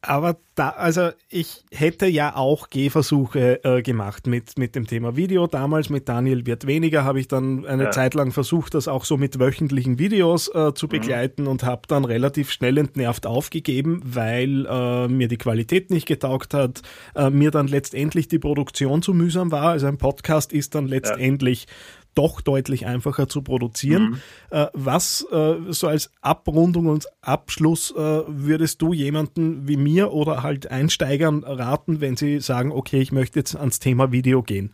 Aber 0.02 0.38
da, 0.56 0.70
also 0.70 1.10
ich 1.28 1.66
hätte 1.72 2.06
ja 2.06 2.36
auch 2.36 2.70
Gehversuche 2.70 3.64
äh, 3.66 3.82
gemacht 3.82 4.28
mit, 4.28 4.58
mit 4.58 4.76
dem 4.76 4.86
Thema 4.88 5.18
Video. 5.18 5.48
Damals 5.48 5.90
mit 5.90 6.08
Daniel 6.08 6.46
wird 6.46 6.68
weniger, 6.68 7.04
habe 7.04 7.20
ich 7.20 7.28
dann 7.28 7.66
eine 7.66 7.86
ja. 7.86 7.92
Zeit 7.92 8.14
lang 8.14 8.32
versucht, 8.32 8.76
das 8.76 8.88
auch 8.88 9.04
so 9.04 9.18
mit 9.18 9.40
wöchentlichen 9.40 10.00
Videos 10.00 10.48
äh, 10.54 10.74
zu 10.74 10.86
mhm. 10.86 10.92
begleiten 10.92 11.42
mhm. 11.44 11.50
und 11.50 11.64
habe 11.64 11.82
dann 11.88 12.06
relativ 12.06 12.52
schnell 12.52 12.78
entnervt 12.78 13.26
aufgegeben, 13.26 14.02
weil 14.06 14.66
äh, 14.68 15.08
mir 15.08 15.28
die 15.28 15.38
Qualität 15.38 15.90
nicht 15.90 16.06
getaugt 16.06 16.54
hat, 16.54 16.84
äh, 17.16 17.30
mir 17.30 17.52
dann 17.52 17.68
letztendlich 17.68 18.28
die 18.28 18.40
Produktion 18.40 19.02
zu 19.02 19.14
mühsam 19.14 19.52
war. 19.52 19.72
Also 19.72 19.88
ein 19.88 19.98
Podcast 19.98 20.54
ist 20.54 20.76
dann 20.76 20.88
letztendlich 20.88 21.66
ja 21.68 21.74
doch 22.18 22.42
deutlich 22.42 22.86
einfacher 22.86 23.28
zu 23.28 23.42
produzieren. 23.42 24.10
Mhm. 24.10 24.22
Äh, 24.50 24.68
was 24.74 25.26
äh, 25.32 25.56
so 25.70 25.88
als 25.88 26.12
Abrundung 26.22 26.88
und 26.88 27.06
Abschluss 27.22 27.92
äh, 27.92 28.22
würdest 28.28 28.82
du 28.82 28.94
jemanden 28.94 29.68
wie 29.68 29.78
mir 29.78 30.12
oder 30.12 30.44
halt 30.44 30.72
Einsteigern 30.72 31.44
raten, 31.44 32.02
wenn 32.02 32.16
sie 32.16 32.40
sagen, 32.40 32.72
okay, 32.72 33.00
ich 33.00 33.12
möchte 33.12 33.40
jetzt 33.40 33.56
ans 33.56 33.80
Thema 33.80 34.12
Video 34.12 34.42
gehen? 34.42 34.74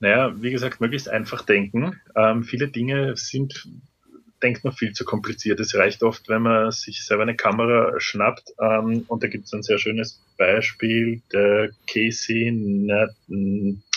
Naja, 0.00 0.34
wie 0.42 0.50
gesagt, 0.50 0.80
möglichst 0.80 1.08
einfach 1.08 1.46
denken. 1.46 2.00
Ähm, 2.16 2.42
viele 2.42 2.68
Dinge 2.68 3.16
sind 3.16 3.68
denkt 4.42 4.64
man 4.64 4.72
viel 4.72 4.92
zu 4.92 5.04
kompliziert. 5.04 5.60
Es 5.60 5.74
reicht 5.74 6.02
oft, 6.02 6.28
wenn 6.28 6.42
man 6.42 6.70
sich 6.70 7.04
selber 7.04 7.22
eine 7.22 7.36
Kamera 7.36 7.98
schnappt. 7.98 8.52
Ähm, 8.60 9.04
und 9.08 9.22
da 9.22 9.28
gibt 9.28 9.46
es 9.46 9.52
ein 9.52 9.62
sehr 9.62 9.78
schönes 9.78 10.20
Beispiel, 10.36 11.22
der 11.32 11.70
Casey, 11.86 12.50
Nat, 12.52 13.10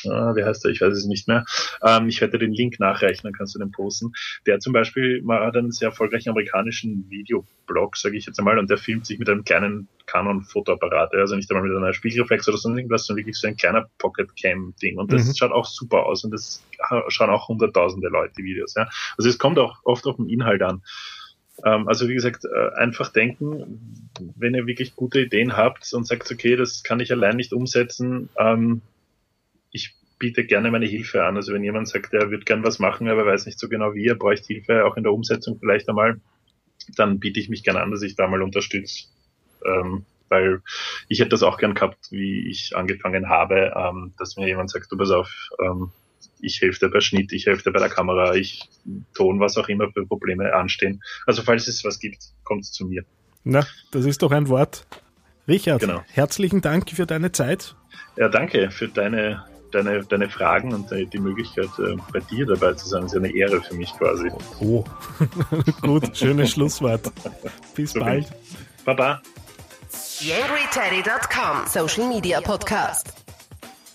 ah, 0.07 0.35
wie 0.35 0.43
heißt 0.43 0.65
er, 0.65 0.71
ich 0.71 0.81
weiß 0.81 0.93
es 0.93 1.05
nicht 1.05 1.27
mehr. 1.27 1.45
Ähm, 1.83 2.07
ich 2.07 2.21
werde 2.21 2.37
den 2.37 2.53
Link 2.53 2.79
nachreichen, 2.79 3.21
dann 3.23 3.33
kannst 3.33 3.55
du 3.55 3.59
den 3.59 3.71
posten. 3.71 4.11
Der 4.45 4.59
zum 4.59 4.73
Beispiel 4.73 5.21
mal 5.23 5.45
hat 5.45 5.57
einen 5.57 5.71
sehr 5.71 5.89
erfolgreichen 5.89 6.29
amerikanischen 6.29 7.09
Videoblog, 7.09 7.97
sage 7.97 8.17
ich 8.17 8.25
jetzt 8.25 8.39
einmal, 8.39 8.59
und 8.59 8.69
der 8.69 8.77
filmt 8.77 9.05
sich 9.05 9.17
mit 9.17 9.29
einem 9.29 9.43
kleinen 9.43 9.87
Canon-Fotoapparat, 10.05 11.13
also 11.15 11.35
nicht 11.35 11.49
einmal 11.51 11.67
mit 11.67 11.75
einer 11.75 11.93
Spiegelreflex 11.93 12.47
oder 12.47 12.57
so 12.57 12.69
irgendwas, 12.69 13.05
sondern 13.05 13.21
wirklich 13.25 13.37
so 13.37 13.47
ein 13.47 13.57
kleiner 13.57 13.89
Pocket-Cam-Ding. 13.97 14.97
Und 14.97 15.11
das 15.11 15.25
mhm. 15.25 15.33
schaut 15.35 15.51
auch 15.51 15.65
super 15.65 16.05
aus 16.05 16.23
und 16.23 16.31
das 16.31 16.63
schauen 17.07 17.29
auch 17.29 17.47
hunderttausende 17.47 18.07
Leute 18.09 18.43
Videos. 18.43 18.73
Ja. 18.75 18.89
Also 19.17 19.29
es 19.29 19.37
kommt 19.37 19.59
auch 19.59 19.79
oft 19.83 20.05
auf 20.05 20.17
den 20.17 20.29
Inhalt 20.29 20.61
an. 20.61 20.81
Ähm, 21.63 21.87
also 21.87 22.07
wie 22.09 22.15
gesagt, 22.15 22.45
äh, 22.45 22.75
einfach 22.75 23.11
denken, 23.11 24.09
wenn 24.35 24.55
ihr 24.55 24.67
wirklich 24.67 24.95
gute 24.95 25.21
Ideen 25.21 25.55
habt 25.55 25.91
und 25.93 26.05
sagt, 26.05 26.31
okay, 26.31 26.55
das 26.55 26.83
kann 26.83 26.99
ich 26.99 27.11
allein 27.11 27.37
nicht 27.37 27.53
umsetzen, 27.53 28.29
ähm, 28.37 28.81
ich 29.71 29.95
biete 30.19 30.45
gerne 30.45 30.71
meine 30.71 30.85
Hilfe 30.85 31.23
an. 31.23 31.35
Also 31.35 31.53
wenn 31.53 31.63
jemand 31.63 31.87
sagt, 31.87 32.13
er 32.13 32.31
wird 32.31 32.45
gern 32.45 32.63
was 32.63 32.79
machen, 32.79 33.09
aber 33.09 33.25
weiß 33.25 33.45
nicht 33.45 33.59
so 33.59 33.69
genau 33.69 33.93
wie, 33.93 34.07
er 34.07 34.15
bräuchte 34.15 34.53
Hilfe, 34.53 34.85
auch 34.85 34.97
in 34.97 35.03
der 35.03 35.13
Umsetzung 35.13 35.57
vielleicht 35.59 35.87
einmal, 35.89 36.19
dann 36.95 37.19
biete 37.19 37.39
ich 37.39 37.49
mich 37.49 37.63
gerne 37.63 37.81
an, 37.81 37.91
dass 37.91 38.01
ich 38.01 38.15
da 38.15 38.27
mal 38.27 38.41
unterstütze. 38.41 39.05
Ähm, 39.65 40.05
weil 40.29 40.61
ich 41.07 41.19
hätte 41.19 41.29
das 41.29 41.43
auch 41.43 41.57
gern 41.57 41.75
gehabt, 41.75 42.11
wie 42.11 42.49
ich 42.49 42.75
angefangen 42.75 43.29
habe, 43.29 43.73
ähm, 43.75 44.13
dass 44.17 44.37
mir 44.37 44.47
jemand 44.47 44.71
sagt, 44.71 44.91
du 44.91 44.97
pass 44.97 45.11
auf, 45.11 45.31
ähm, 45.59 45.91
ich 46.39 46.61
helfe 46.61 46.85
dir 46.85 46.91
bei 46.91 46.99
Schnitt, 46.99 47.31
ich 47.33 47.45
helfe 47.45 47.63
dir 47.63 47.71
bei 47.71 47.79
der 47.79 47.89
Kamera, 47.89 48.35
ich 48.35 48.69
Ton, 49.13 49.39
was 49.39 49.57
auch 49.57 49.67
immer 49.67 49.91
für 49.91 50.05
Probleme 50.05 50.53
anstehen. 50.53 51.01
Also 51.25 51.41
falls 51.41 51.67
es 51.67 51.83
was 51.83 51.99
gibt, 51.99 52.23
kommt 52.43 52.63
es 52.63 52.71
zu 52.71 52.85
mir. 52.85 53.03
Na, 53.43 53.65
das 53.91 54.05
ist 54.05 54.21
doch 54.21 54.31
ein 54.31 54.47
Wort. 54.49 54.85
Richard, 55.47 55.81
genau. 55.81 56.03
herzlichen 56.11 56.61
Dank 56.61 56.89
für 56.89 57.05
deine 57.05 57.31
Zeit. 57.31 57.75
Ja, 58.17 58.29
danke 58.29 58.71
für 58.71 58.87
deine, 58.87 59.43
deine, 59.71 60.03
deine 60.03 60.29
Fragen 60.29 60.73
und 60.73 60.89
die 60.91 61.19
Möglichkeit, 61.19 61.69
äh, 61.77 61.95
bei 62.11 62.19
dir 62.19 62.45
dabei 62.47 62.73
zu 62.73 62.87
sein. 62.87 63.03
Das 63.03 63.13
ist 63.13 63.17
eine 63.17 63.35
Ehre 63.35 63.61
für 63.61 63.75
mich 63.75 63.91
quasi. 63.93 64.31
Oh, 64.59 64.83
gut, 65.81 66.17
schönes 66.17 66.51
Schlusswort. 66.51 67.11
Bis 67.75 67.91
so 67.91 67.99
bald. 67.99 68.27
Baba. 68.83 69.21
YangryTeddy.com 70.19 71.67
Social 71.67 72.07
Media 72.07 72.41
Podcast. 72.41 73.24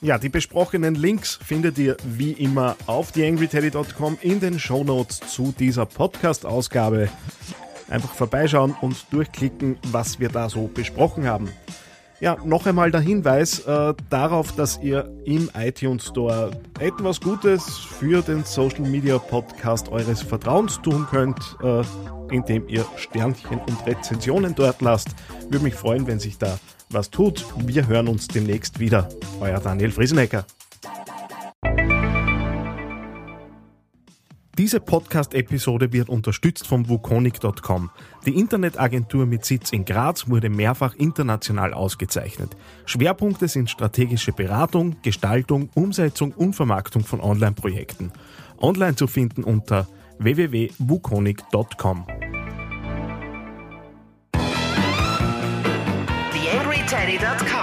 Ja, 0.03 0.17
die 0.17 0.31
besprochenen 0.31 0.95
Links 0.95 1.39
findet 1.45 1.77
ihr 1.77 1.95
wie 2.03 2.33
immer 2.33 2.75
auf 2.87 3.13
theangryteddy.com 3.13 4.17
in 4.23 4.41
den 4.41 4.59
Shownotes 4.59 5.21
zu 5.21 5.53
dieser 5.59 5.85
Podcast-Ausgabe. 5.85 7.11
Einfach 7.91 8.15
vorbeischauen 8.15 8.75
und 8.81 8.97
durchklicken, 9.13 9.77
was 9.93 10.19
wir 10.19 10.31
da 10.31 10.49
so 10.49 10.69
besprochen 10.69 11.27
haben. 11.27 11.51
Ja, 12.19 12.39
noch 12.43 12.67
einmal 12.67 12.91
der 12.91 13.03
Hinweis 13.03 13.61
äh, 13.67 13.93
darauf, 14.09 14.53
dass 14.53 14.79
ihr 14.83 15.11
im 15.27 15.51
iTunes 15.55 16.07
Store 16.07 16.51
etwas 16.79 17.21
Gutes 17.21 17.69
für 17.69 18.23
den 18.23 18.45
Social 18.45 18.89
Media 18.89 19.19
Podcast 19.19 19.91
eures 19.91 20.23
Vertrauens 20.23 20.81
tun 20.81 21.07
könnt, 21.11 21.59
äh, 21.63 21.83
indem 22.35 22.67
ihr 22.69 22.87
Sternchen 22.97 23.59
und 23.59 23.87
Rezensionen 23.87 24.55
dort 24.55 24.81
lasst. 24.81 25.09
Würde 25.51 25.65
mich 25.65 25.75
freuen, 25.75 26.07
wenn 26.07 26.21
sich 26.21 26.39
da 26.39 26.59
was 26.93 27.11
tut. 27.11 27.45
Wir 27.57 27.87
hören 27.87 28.09
uns 28.09 28.29
demnächst 28.29 28.81
wieder. 28.81 29.09
Euer 29.41 29.61
Daniel 29.61 29.91
Friesenecker. 29.91 30.45
Diese 34.59 34.79
Podcast-Episode 34.79 35.93
wird 35.95 36.11
unterstützt 36.11 36.67
vom 36.67 36.87
Wukonic.com. 36.89 37.89
Die 38.27 38.39
Internetagentur 38.39 39.25
mit 39.25 39.47
Sitz 39.47 39.73
in 39.73 39.87
Graz 39.87 40.29
wurde 40.29 40.51
mehrfach 40.51 40.95
international 40.97 41.73
ausgezeichnet. 41.73 42.51
Schwerpunkte 42.85 43.49
sind 43.49 43.71
strategische 43.71 44.33
Beratung, 44.33 44.97
Gestaltung, 45.03 45.71
Umsetzung 45.75 46.33
und 46.33 46.53
Vermarktung 46.53 47.05
von 47.05 47.21
Online-Projekten. 47.23 48.13
Online 48.59 48.97
zu 48.97 49.07
finden 49.07 49.45
unter 49.45 49.89
www.wukonic.com. 50.19 52.07